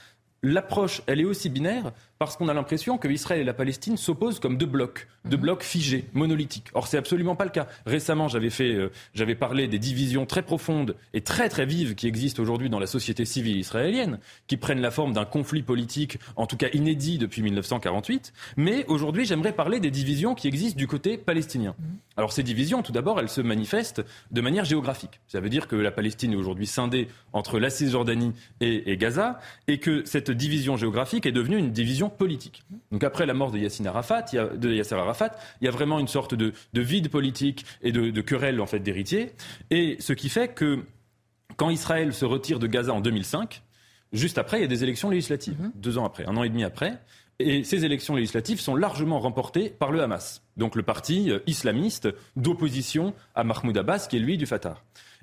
[0.45, 4.39] l'approche, elle est aussi binaire parce qu'on a l'impression que Israël et la Palestine s'opposent
[4.39, 6.69] comme deux blocs, deux blocs figés, monolithiques.
[6.75, 7.67] Or, c'est absolument pas le cas.
[7.87, 12.07] Récemment, j'avais fait, euh, j'avais parlé des divisions très profondes et très très vives qui
[12.07, 16.47] existent aujourd'hui dans la société civile israélienne, qui prennent la forme d'un conflit politique, en
[16.47, 18.33] tout cas inédit depuis 1948.
[18.57, 21.75] Mais aujourd'hui, j'aimerais parler des divisions qui existent du côté palestinien.
[22.17, 25.21] Alors, ces divisions, tout d'abord, elles se manifestent de manière géographique.
[25.27, 29.41] Ça veut dire que la Palestine est aujourd'hui scindée entre la Cisjordanie et, et Gaza,
[29.67, 32.63] et que cette division géographique est devenue une division politique.
[32.93, 35.31] Donc après la mort de Yasser Arafat, il y a, de Yasser Arafat,
[35.61, 38.67] il y a vraiment une sorte de, de vide politique et de, de querelle en
[38.67, 39.33] fait d'héritiers,
[39.71, 40.85] et ce qui fait que
[41.57, 43.63] quand Israël se retire de Gaza en 2005,
[44.13, 46.65] juste après, il y a des élections législatives, deux ans après, un an et demi
[46.65, 46.99] après.
[47.41, 52.09] Et ces élections législatives sont largement remportées par le Hamas, donc le parti euh, islamiste
[52.37, 54.79] d'opposition à Mahmoud Abbas, qui est lui du Fatah.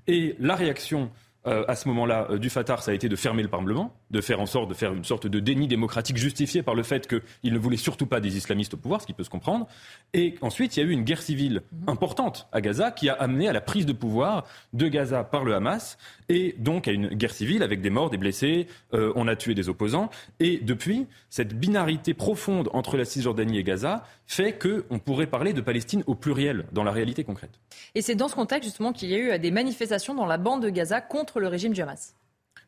[0.07, 1.09] Et la réaction
[1.47, 4.21] euh, à ce moment-là euh, du Fatah, ça a été de fermer le Parlement, de
[4.21, 7.53] faire en sorte de faire une sorte de déni démocratique justifié par le fait qu'il
[7.53, 9.67] ne voulait surtout pas des islamistes au pouvoir, ce qui peut se comprendre.
[10.13, 13.47] Et ensuite, il y a eu une guerre civile importante à Gaza qui a amené
[13.47, 15.97] à la prise de pouvoir de Gaza par le Hamas
[16.29, 18.67] et donc à une guerre civile avec des morts, des blessés.
[18.93, 20.09] euh, on a tué des opposants.
[20.39, 25.61] Et depuis, cette binarité profonde entre la Cisjordanie et Gaza fait qu'on pourrait parler de
[25.61, 27.59] Palestine au pluriel dans la réalité concrète.
[27.95, 30.63] Et c'est dans ce contexte justement qu'il y a eu des manifestations dans la bande
[30.63, 32.15] de Gaza contre le régime du Hamas.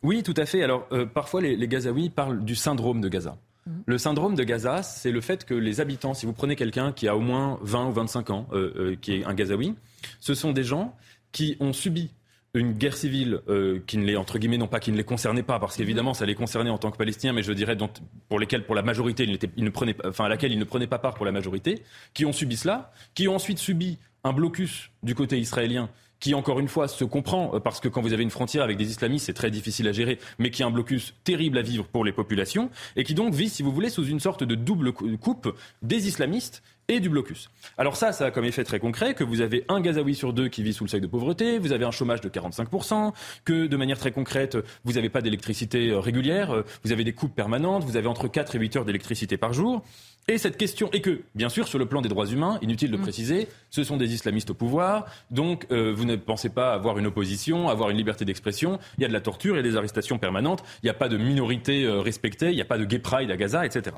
[0.02, 0.64] Oui, tout à fait.
[0.64, 3.38] Alors, euh, parfois, les, les Gazaouis parlent du syndrome de Gaza.
[3.86, 7.08] Le syndrome de Gaza, c'est le fait que les habitants, si vous prenez quelqu'un qui
[7.08, 9.76] a au moins 20 ou 25 ans, euh, euh, qui est un Gazaoui,
[10.20, 10.96] ce sont des gens
[11.32, 12.12] qui ont subi
[12.56, 15.42] une guerre civile euh, qui ne les entre guillemets non pas qui ne les concernait
[15.42, 17.90] pas parce qu'évidemment ça les concernait en tant que Palestiniens mais je dirais dont,
[18.30, 21.00] pour lesquels pour la majorité ils, ne prenaient enfin à laquelle ils ne prenaient pas
[21.00, 21.82] part pour la majorité
[22.14, 25.90] qui ont subi cela qui ont ensuite subi un blocus du côté israélien
[26.20, 28.78] qui encore une fois se comprend euh, parce que quand vous avez une frontière avec
[28.78, 31.86] des islamistes c'est très difficile à gérer mais qui est un blocus terrible à vivre
[31.86, 34.94] pour les populations et qui donc vit si vous voulez sous une sorte de double
[34.94, 37.50] cou- coupe des islamistes et du blocus.
[37.78, 40.50] Alors ça, ça a comme effet très concret que vous avez un Gazaoui sur deux
[40.50, 43.14] qui vit sous le seuil de pauvreté, vous avez un chômage de 45%,
[43.46, 47.14] que de manière très concrète, vous n'avez pas d'électricité euh, régulière, euh, vous avez des
[47.14, 49.84] coupes permanentes, vous avez entre 4 et 8 heures d'électricité par jour.
[50.30, 52.98] Et cette question, et que, bien sûr, sur le plan des droits humains, inutile de
[52.98, 57.08] préciser, ce sont des islamistes au pouvoir, donc euh, vous ne pensez pas avoir une
[57.08, 59.76] opposition, avoir une liberté d'expression, il y a de la torture, il y a des
[59.76, 62.86] arrestations permanentes, il n'y a pas de minorité euh, respectée, il n'y a pas de
[62.86, 63.98] gay pride à Gaza, etc.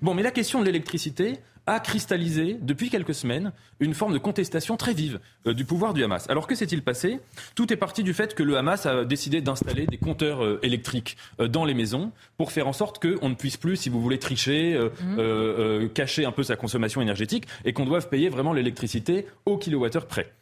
[0.00, 4.76] Bon, mais la question de l'électricité a cristallisé depuis quelques semaines une forme de contestation
[4.76, 6.28] très vive euh, du pouvoir du Hamas.
[6.28, 7.20] Alors que s'est-il passé?
[7.54, 11.16] Tout est parti du fait que le Hamas a décidé d'installer des compteurs euh, électriques
[11.40, 14.18] euh, dans les maisons pour faire en sorte qu'on ne puisse plus, si vous voulez,
[14.18, 14.74] tricher,
[15.18, 20.06] euh, cacher un peu sa consommation énergétique et qu'on doive payer vraiment l'électricité au kilowattheure
[20.06, 20.32] près.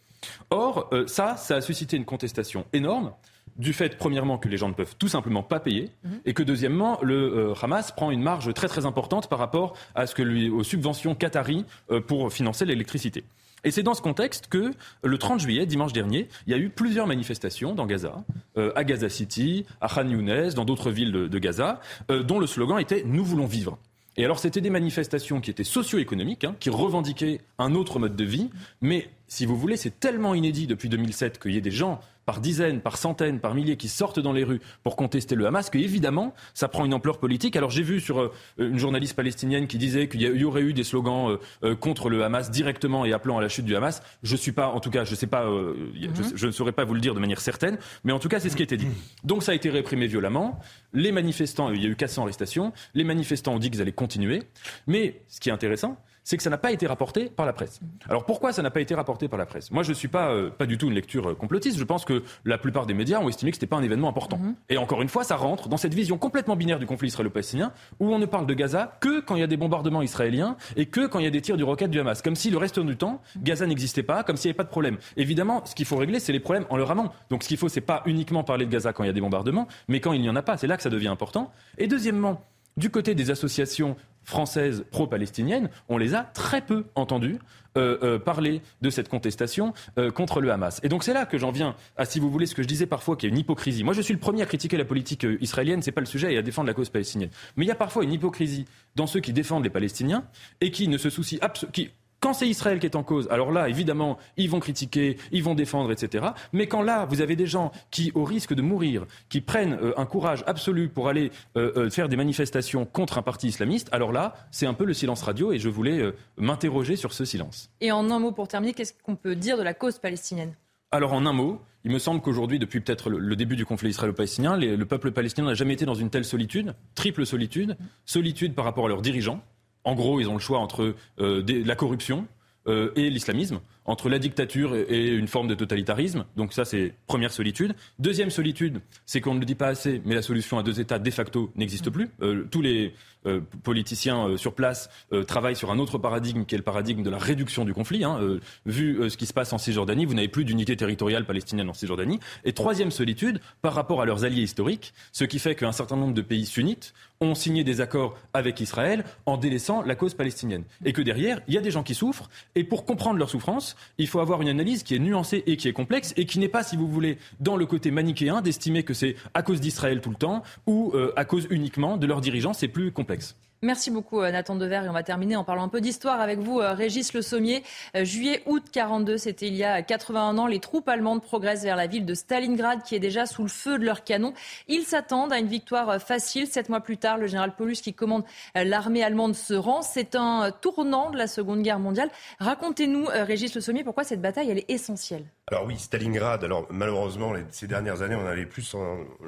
[0.51, 3.13] Or, ça, ça a suscité une contestation énorme
[3.57, 5.91] du fait, premièrement, que les gens ne peuvent tout simplement pas payer,
[6.25, 10.07] et que, deuxièmement, le euh, Hamas prend une marge très très importante par rapport à
[10.07, 13.25] ce que lui, aux subventions qataries euh, pour financer l'électricité.
[13.65, 14.73] Et c'est dans ce contexte que,
[15.03, 18.25] le 30 juillet, dimanche dernier, il y a eu plusieurs manifestations dans Gaza,
[18.57, 21.81] euh, à Gaza City, à Khan Younes, dans d'autres villes de, de Gaza,
[22.11, 23.79] euh, dont le slogan était Nous voulons vivre.
[24.17, 28.25] Et alors, c'était des manifestations qui étaient socio-économiques, hein, qui revendiquaient un autre mode de
[28.25, 28.51] vie.
[28.81, 32.01] Mais, si vous voulez, c'est tellement inédit depuis 2007 qu'il y ait des gens,
[32.31, 35.69] par dizaines, par centaines, par milliers qui sortent dans les rues pour contester le Hamas,
[35.69, 37.57] que évidemment, ça prend une ampleur politique.
[37.57, 40.85] Alors j'ai vu sur euh, une journaliste palestinienne qui disait qu'il y aurait eu des
[40.85, 44.01] slogans euh, contre le Hamas directement et appelant à la chute du Hamas.
[44.23, 46.37] Je suis pas, en tout cas, je sais pas, je, mhm.
[46.37, 48.49] je, ne saurais pas vous le dire de manière certaine, mais en tout cas, c'est
[48.49, 48.87] ce qui a été dit.
[49.25, 50.61] Donc ça a été réprimé violemment.
[50.93, 52.73] Les manifestants, il y a eu 400 arrestations.
[52.95, 54.45] Les manifestants ont dit qu'ils allaient continuer.
[54.87, 55.97] Mais ce qui est intéressant,
[56.31, 57.81] c'est que ça n'a pas été rapporté par la presse.
[58.09, 59.73] Alors pourquoi ça n'a pas été rapporté par la presse?
[59.73, 61.77] Moi, je ne suis pas, euh, pas du tout une lecture euh, complotiste.
[61.77, 64.09] Je pense que la plupart des médias ont estimé que ce n'était pas un événement
[64.09, 64.39] important.
[64.39, 64.55] Mhm.
[64.69, 68.15] Et encore une fois, ça rentre dans cette vision complètement binaire du conflit israélo-palestinien, où
[68.15, 71.09] on ne parle de Gaza que quand il y a des bombardements israéliens et que
[71.09, 72.23] quand il y a des tirs du roquette du Hamas.
[72.23, 74.69] Comme si le reste du temps, Gaza n'existait pas, comme s'il n'y avait pas de
[74.69, 74.99] problème.
[75.17, 77.11] Évidemment, ce qu'il faut régler, c'est les problèmes en leur amont.
[77.31, 79.21] Donc ce qu'il faut, c'est pas uniquement parler de Gaza quand il y a des
[79.21, 80.57] bombardements, mais quand il n'y en a pas.
[80.57, 81.51] C'est là que ça devient important.
[81.77, 82.41] Et deuxièmement,
[82.77, 87.39] du côté des associations françaises pro-palestiniennes, on les a très peu entendues
[87.77, 90.81] euh, euh, parler de cette contestation euh, contre le Hamas.
[90.83, 92.87] Et donc c'est là que j'en viens à, si vous voulez, ce que je disais
[92.87, 93.85] parfois, qui est une hypocrisie.
[93.85, 96.39] Moi, je suis le premier à critiquer la politique israélienne, c'est pas le sujet, et
[96.39, 97.31] à défendre la cause palestinienne.
[97.57, 98.65] Mais il y a parfois une hypocrisie
[98.97, 100.25] dans ceux qui défendent les Palestiniens
[100.61, 101.73] et qui ne se soucient absolument
[102.21, 105.55] quand c'est Israël qui est en cause, alors là, évidemment, ils vont critiquer, ils vont
[105.55, 106.29] défendre, etc.
[106.53, 109.99] Mais quand là, vous avez des gens qui, au risque de mourir, qui prennent euh,
[109.99, 114.13] un courage absolu pour aller euh, euh, faire des manifestations contre un parti islamiste, alors
[114.13, 117.71] là, c'est un peu le silence radio et je voulais m'interroger sur ce silence.
[117.81, 120.53] Et en un mot pour terminer, qu'est-ce qu'on peut dire de la cause palestinienne?
[120.91, 124.57] Alors en un mot, il me semble qu'aujourd'hui, depuis peut-être le, début du conflit israélo-palestinien,
[124.57, 128.87] le peuple palestinien n'a jamais été dans une telle solitude, triple solitude, solitude par rapport
[128.87, 129.41] à leurs dirigeants,
[129.85, 132.27] en gros, ils ont le choix entre euh, la corruption
[132.67, 133.61] euh, et l'islamisme
[133.91, 136.25] entre la dictature et une forme de totalitarisme.
[136.37, 137.75] Donc ça, c'est première solitude.
[137.99, 141.01] Deuxième solitude, c'est qu'on ne le dit pas assez, mais la solution à deux États
[141.01, 142.09] de facto n'existe plus.
[142.23, 142.95] Euh, tous les
[143.27, 144.89] euh, politiciens euh, sur place
[145.27, 148.05] travaillent sur un autre paradigme qui est le paradigme de la réduction du conflit.
[148.05, 148.39] Hein.
[148.65, 152.21] vu ce qui se passe en Cisjordanie, vous n'avez plus d'unité territoriale palestinienne en Cisjordanie.
[152.45, 156.15] Et troisième solitude, par rapport à leurs alliés historiques, ce qui fait qu'un certain nombre
[156.15, 160.65] de pays sunnites ont signé des accords avec Israël en délaissant la cause palestinienne.
[160.85, 162.31] Et que derrière, il y a des gens qui souffrent.
[162.55, 165.69] Et pour comprendre leur souffrance, il faut avoir une analyse qui est nuancée et qui
[165.69, 168.95] est complexe et qui n'est pas, si vous voulez, dans le côté manichéen d'estimer que
[168.95, 172.53] c'est à cause d'Israël tout le temps ou euh, à cause uniquement de leurs dirigeants.
[172.53, 173.37] C'est plus complexe.
[173.63, 176.39] Merci beaucoup euh, Nathan Dever et on va terminer en parlant un peu d'histoire avec
[176.39, 177.63] vous euh, Régis Le Sommier.
[177.95, 181.87] Euh, juillet-août 42, c'était il y a 81 ans, les troupes allemandes progressent vers la
[181.87, 184.33] ville de Stalingrad qui est déjà sous le feu de leurs canons.
[184.67, 186.47] Ils s'attendent à une victoire facile.
[186.47, 189.83] Sept mois plus tard, le général Paulus qui commande l'armée allemande se rend.
[189.83, 192.09] C'est un tournant de la Seconde Guerre mondiale.
[192.39, 195.27] Racontez-nous Régis Le Sommier pourquoi cette bataille elle est essentielle?
[195.51, 196.45] Alors oui, Stalingrad.
[196.45, 198.75] Alors malheureusement, ces dernières années, on avait plus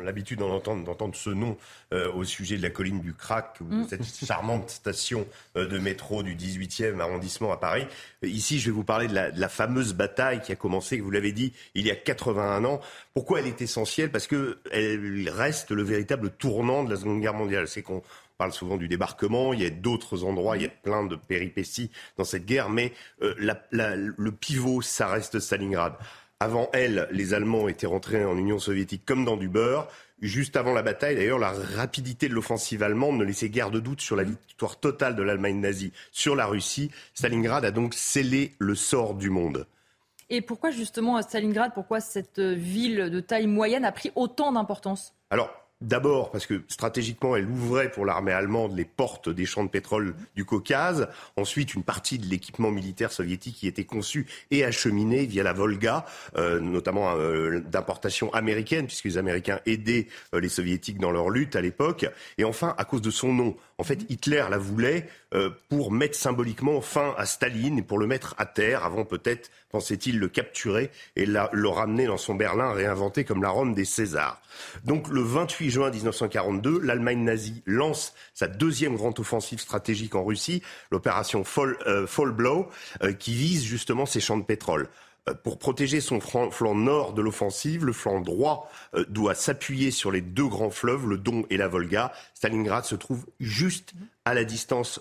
[0.03, 1.57] l'habitude d'entendre, ce nom
[2.15, 3.87] au sujet de la colline du Krak, mm
[4.27, 7.87] charmante station euh, de métro du 18e arrondissement à Paris.
[8.23, 11.53] Ici, je vais vous parler de la, fameuse bataille qui a commencé, vous l'avez dit,
[11.75, 12.81] il y a 81 ans.
[13.15, 14.11] Pourquoi elle est essentielle?
[14.11, 17.69] Parce qu'elle reste le véritable tournant de la Seconde Guerre mondiale.
[17.69, 18.03] C'est qu'on
[18.43, 21.93] parle souvent du débarquement, il y a d'autres endroits, il y a plein de péripéties
[22.17, 25.93] dans cette guerre, mais euh, le pivot, ça reste Stalingrad.
[26.41, 29.87] Avant elle, les Allemands étaient rentrés en Union soviétique comme dans du beurre.
[30.21, 34.01] Juste avant la bataille, d'ailleurs, la rapidité de l'offensive allemande ne laissait guère de doute
[34.01, 36.91] sur la victoire totale de l'Allemagne nazie sur la Russie.
[37.15, 39.69] Stalingrad a donc scellé le sort du monde.
[40.31, 45.15] Et pourquoi justement Stalingrad, pourquoi cette ville de taille moyenne a pris autant d'importance?
[45.31, 49.69] Alors, D'abord parce que stratégiquement, elle ouvrait pour l'armée allemande les portes des champs de
[49.69, 51.09] pétrole du Caucase.
[51.37, 56.05] Ensuite, une partie de l'équipement militaire soviétique qui était conçu et acheminé via la Volga,
[56.37, 61.57] euh, notamment euh, d'importation américaine, puisque les Américains aidaient euh, les Soviétiques dans leur lutte
[61.57, 62.07] à l'époque.
[62.39, 63.57] Et enfin, à cause de son nom.
[63.79, 65.09] En fait, Hitler la voulait
[65.71, 70.19] pour mettre symboliquement fin à Staline et pour le mettre à terre, avant peut-être, pensait-il,
[70.19, 74.41] le capturer et le ramener dans son Berlin réinventé comme la Rome des Césars.
[74.85, 80.63] Donc le 28 juin 1942, l'Allemagne nazie lance sa deuxième grande offensive stratégique en Russie,
[80.91, 82.69] l'opération Fall, euh, Blow,
[83.03, 84.89] euh, qui vise justement ces champs de pétrole.
[85.29, 88.71] Euh, pour protéger son flanc, nord de l'offensive, le flanc droit
[89.09, 92.13] doit s'appuyer sur les deux grands fleuves, le Don et la Volga.
[92.35, 93.95] Stalingrad se trouve juste
[94.25, 95.01] à la distance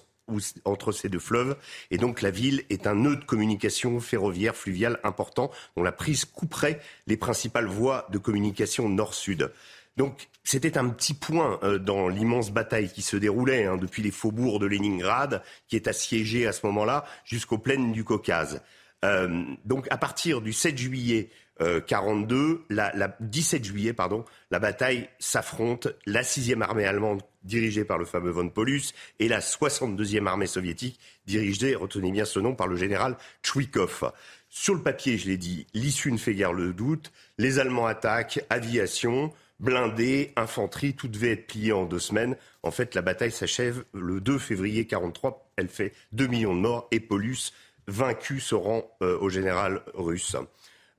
[0.65, 1.57] entre ces deux fleuves.
[1.89, 6.25] Et donc la ville est un nœud de communication ferroviaire, fluviale important, dont la prise
[6.25, 9.51] couperait les principales voies de communication nord-sud.
[9.97, 14.11] Donc c'était un petit point euh, dans l'immense bataille qui se déroulait hein, depuis les
[14.11, 18.61] faubourgs de Leningrad, qui est assiégé à ce moment-là, jusqu'aux plaines du Caucase.
[19.03, 21.29] Euh, donc à partir du 7 juillet
[21.87, 25.87] 42, euh, la, la, 17 juillet, pardon, la bataille s'affronte.
[26.05, 30.99] La 6e armée allemande, dirigée par le fameux von Paulus, et la 62e armée soviétique,
[31.25, 34.11] dirigée, retenez bien ce nom, par le général Chouikov.
[34.49, 37.11] Sur le papier, je l'ai dit, l'issue ne fait guère le doute.
[37.37, 39.31] Les Allemands attaquent, aviation,
[39.61, 42.35] blindés, infanterie, tout devait être plié en deux semaines.
[42.63, 45.51] En fait, la bataille s'achève le 2 février 43.
[45.55, 47.53] Elle fait 2 millions de morts et Paulus,
[47.87, 50.35] vaincu, se rend euh, au général russe.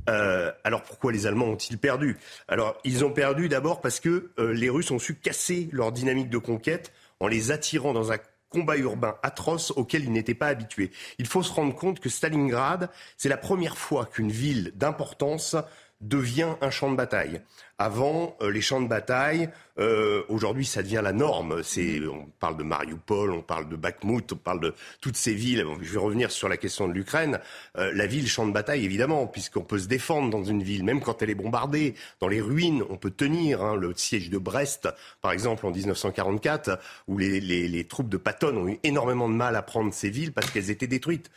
[0.08, 2.18] Euh, alors pourquoi les Allemands ont-ils perdu?
[2.48, 6.28] Alors ils ont perdu d'abord parce que euh, les Russes ont su casser leur dynamique
[6.28, 10.90] de conquête en les attirant dans un combat urbain atroce auquel ils n'étaient pas habitués.
[11.18, 15.56] Il faut se rendre compte que Stalingrad, c'est la première fois qu'une ville d'importance
[16.02, 17.40] devient un champ de bataille.
[17.78, 19.48] Avant, euh, les champs de bataille,
[19.78, 21.62] euh, aujourd'hui, ça devient la norme.
[21.78, 25.64] On parle de Mariupol, on parle de Bakhmut, on parle de toutes ces villes.
[25.80, 27.40] Je vais revenir sur la question de l'Ukraine.
[27.78, 31.00] Euh, la ville, champ de bataille, évidemment, puisqu'on peut se défendre dans une ville, même
[31.00, 31.94] quand elle est bombardée.
[32.20, 33.62] Dans les ruines, on peut tenir.
[33.62, 34.88] Hein, le siège de Brest,
[35.22, 39.62] par exemple, en 1944, où les, troupes de Patton ont eu énormément de mal à
[39.62, 41.30] prendre ces villes parce qu'elles étaient détruites.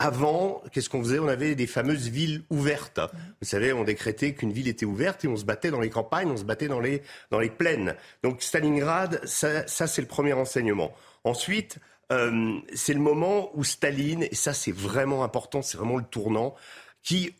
[0.00, 1.18] Avant, qu'est-ce qu'on faisait?
[1.18, 3.00] On avait des fameuses villes ouvertes.
[3.40, 6.30] Vous savez, on décrétait qu'une ville était ouverte et on se battait dans les campagnes,
[6.30, 7.96] on se battait dans les, dans les plaines.
[8.22, 10.94] Donc Stalingrad, ça, c'est le premier enseignement.
[11.24, 11.78] Ensuite,
[12.12, 16.54] euh, c'est le moment où Staline, et ça c'est vraiment important, c'est vraiment le tournant,
[17.02, 17.34] qui,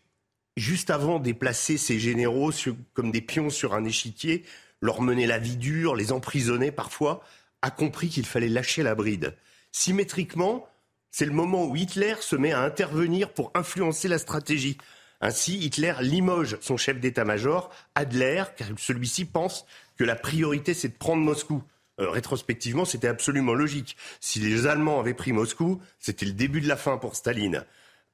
[0.57, 4.43] juste avant déplacer ses généraux sur, comme des pions sur un échiquier,
[4.81, 7.23] leur menait la vie dure, les emprisonnait parfois,
[7.61, 9.35] a compris qu'il fallait lâcher la bride.
[9.71, 10.67] Symétriquement,
[11.11, 14.77] c'est le moment où Hitler se met à intervenir pour influencer la stratégie.
[15.21, 19.65] Ainsi, Hitler limoge son chef d'état-major, Adler, car celui-ci pense
[19.97, 21.61] que la priorité, c'est de prendre Moscou.
[21.99, 23.97] Euh, rétrospectivement, c'était absolument logique.
[24.21, 27.65] Si les Allemands avaient pris Moscou, c'était le début de la fin pour Staline.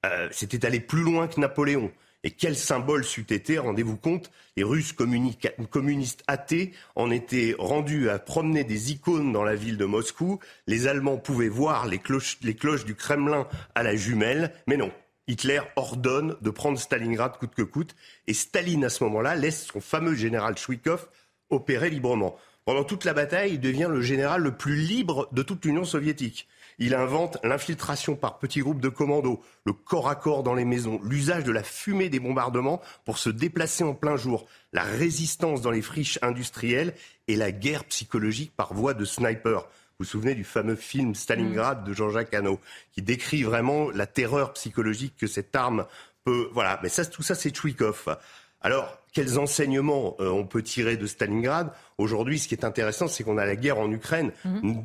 [0.06, 1.92] Euh, c'était aller plus loin que Napoléon.
[2.24, 8.18] Et quel symbole c'eût été, rendez-vous compte, les Russes communistes athées en étaient rendus à
[8.18, 10.40] promener des icônes dans la ville de Moscou.
[10.66, 14.92] Les Allemands pouvaient voir les cloches, les cloches du Kremlin à la jumelle, mais non.
[15.28, 17.96] Hitler ordonne de prendre Stalingrad coûte que coûte,
[18.28, 21.08] et Staline, à ce moment-là, laisse son fameux général Chouikov
[21.50, 22.36] opérer librement.
[22.66, 26.48] Pendant toute la bataille, il devient le général le plus libre de toute l'Union soviétique.
[26.80, 31.00] Il invente l'infiltration par petits groupes de commandos, le corps à corps dans les maisons,
[31.04, 35.70] l'usage de la fumée des bombardements pour se déplacer en plein jour, la résistance dans
[35.70, 36.96] les friches industrielles
[37.28, 39.68] et la guerre psychologique par voie de sniper.
[39.98, 42.60] Vous vous souvenez du fameux film Stalingrad de Jean-Jacques Hano,
[42.92, 45.86] qui décrit vraiment la terreur psychologique que cette arme
[46.26, 46.50] peut.
[46.52, 48.18] Voilà, mais ça, tout ça, c'est Chouikov.
[48.60, 51.72] Alors, quels enseignements euh, on peut tirer de Stalingrad?
[51.98, 54.32] Aujourd'hui, ce qui est intéressant, c'est qu'on a la guerre en Ukraine.
[54.44, 54.84] Mhm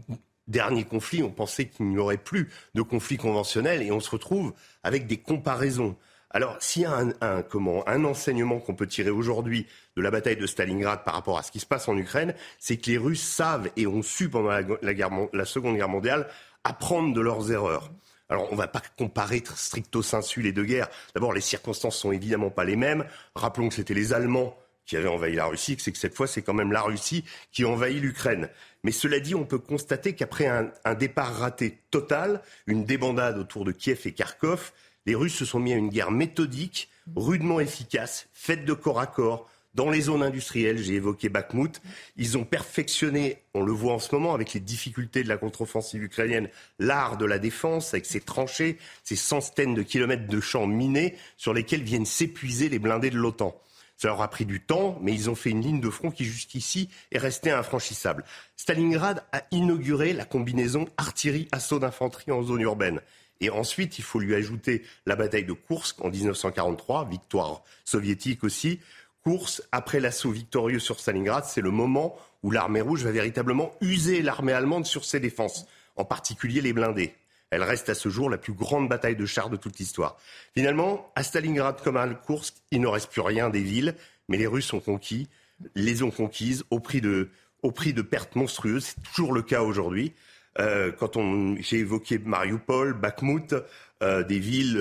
[0.50, 4.52] dernier conflit, on pensait qu'il n'y aurait plus de conflit conventionnel et on se retrouve
[4.82, 5.96] avec des comparaisons.
[6.33, 9.66] Alors, s'il y a un, comment, un enseignement qu'on peut tirer aujourd'hui
[9.97, 12.76] de la bataille de Stalingrad par rapport à ce qui se passe en Ukraine, c'est
[12.76, 16.28] que les Russes savent et ont su pendant la, Seconde Guerre mondiale
[16.62, 17.91] apprendre de leurs erreurs.
[18.28, 20.89] Alors, on ne va pas comparer stricto sensu les deux guerres.
[21.14, 23.05] D'abord, les circonstances sont évidemment pas les mêmes.
[23.35, 24.57] Rappelons que c'était les Allemands
[24.87, 27.24] qui avaient envahi la Russie, que c'est que cette fois, c'est quand même la Russie
[27.51, 28.49] qui envahit l'Ukraine.
[28.85, 33.64] Mais cela dit, on peut constater qu'après un, un, départ raté total, une débandade autour
[33.64, 34.72] de Kiev et Kharkov,
[35.07, 39.07] les Russes se sont mis à une guerre méthodique, rudement efficace, faite de corps à
[39.07, 41.80] corps, dans les zones industrielles, j'ai évoqué Bakhmut,
[42.16, 46.03] ils ont perfectionné, on le voit en ce moment avec les difficultés de la contre-offensive
[46.03, 46.48] ukrainienne,
[46.80, 51.55] l'art de la défense avec ses tranchées, ces centaines de kilomètres de champs minés sur
[51.55, 53.57] lesquels viennent s'épuiser les blindés de l'OTAN.
[53.96, 56.24] Ça leur a pris du temps, mais ils ont fait une ligne de front qui
[56.24, 58.24] jusqu'ici est restée infranchissable.
[58.57, 63.01] Stalingrad a inauguré la combinaison artillerie-assaut d'infanterie en zone urbaine.
[63.41, 68.80] Et ensuite, il faut lui ajouter la bataille de Kursk en 1943, victoire soviétique aussi.
[69.24, 74.22] Kursk, après l'assaut victorieux sur Stalingrad, c'est le moment où l'armée rouge va véritablement user
[74.22, 75.66] l'armée allemande sur ses défenses,
[75.97, 77.14] en particulier les blindés.
[77.51, 80.16] Elle reste à ce jour la plus grande bataille de chars de toute l'histoire.
[80.55, 83.97] Finalement, à Stalingrad comme à Kursk, il ne reste plus rien des villes,
[84.28, 85.28] mais les Russes ont conquis,
[85.74, 87.30] les ont conquises au prix de,
[87.62, 88.84] au prix de pertes monstrueuses.
[88.84, 90.12] C'est toujours le cas aujourd'hui.
[90.59, 93.55] Euh, quand on, j'ai évoqué Mariupol, Bakhmut,
[94.03, 94.76] euh, des villes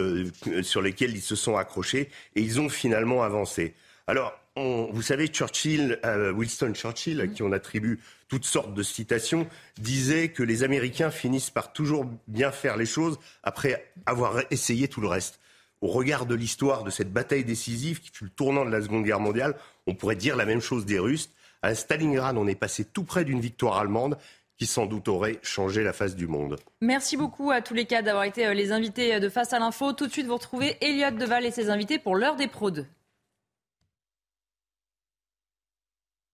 [0.48, 3.76] euh, sur lesquelles ils se sont accrochés et ils ont finalement avancé.
[4.08, 6.02] Alors, vous savez, Churchill,
[6.36, 9.48] Winston Churchill, à qui on attribue toutes sortes de citations,
[9.78, 15.00] disait que les Américains finissent par toujours bien faire les choses après avoir essayé tout
[15.00, 15.40] le reste.
[15.80, 19.06] Au regard de l'histoire de cette bataille décisive qui fut le tournant de la Seconde
[19.06, 19.56] Guerre mondiale,
[19.88, 21.30] on pourrait dire la même chose des Russes.
[21.62, 24.18] À Stalingrad, on est passé tout près d'une victoire allemande
[24.60, 26.58] qui sans doute aurait changé la face du monde.
[26.82, 29.94] Merci beaucoup à tous les cas d'avoir été euh, les invités de Face à l'info.
[29.94, 32.86] Tout de suite, vous retrouvez Elliot Deval et ses invités pour l'heure des pros 2.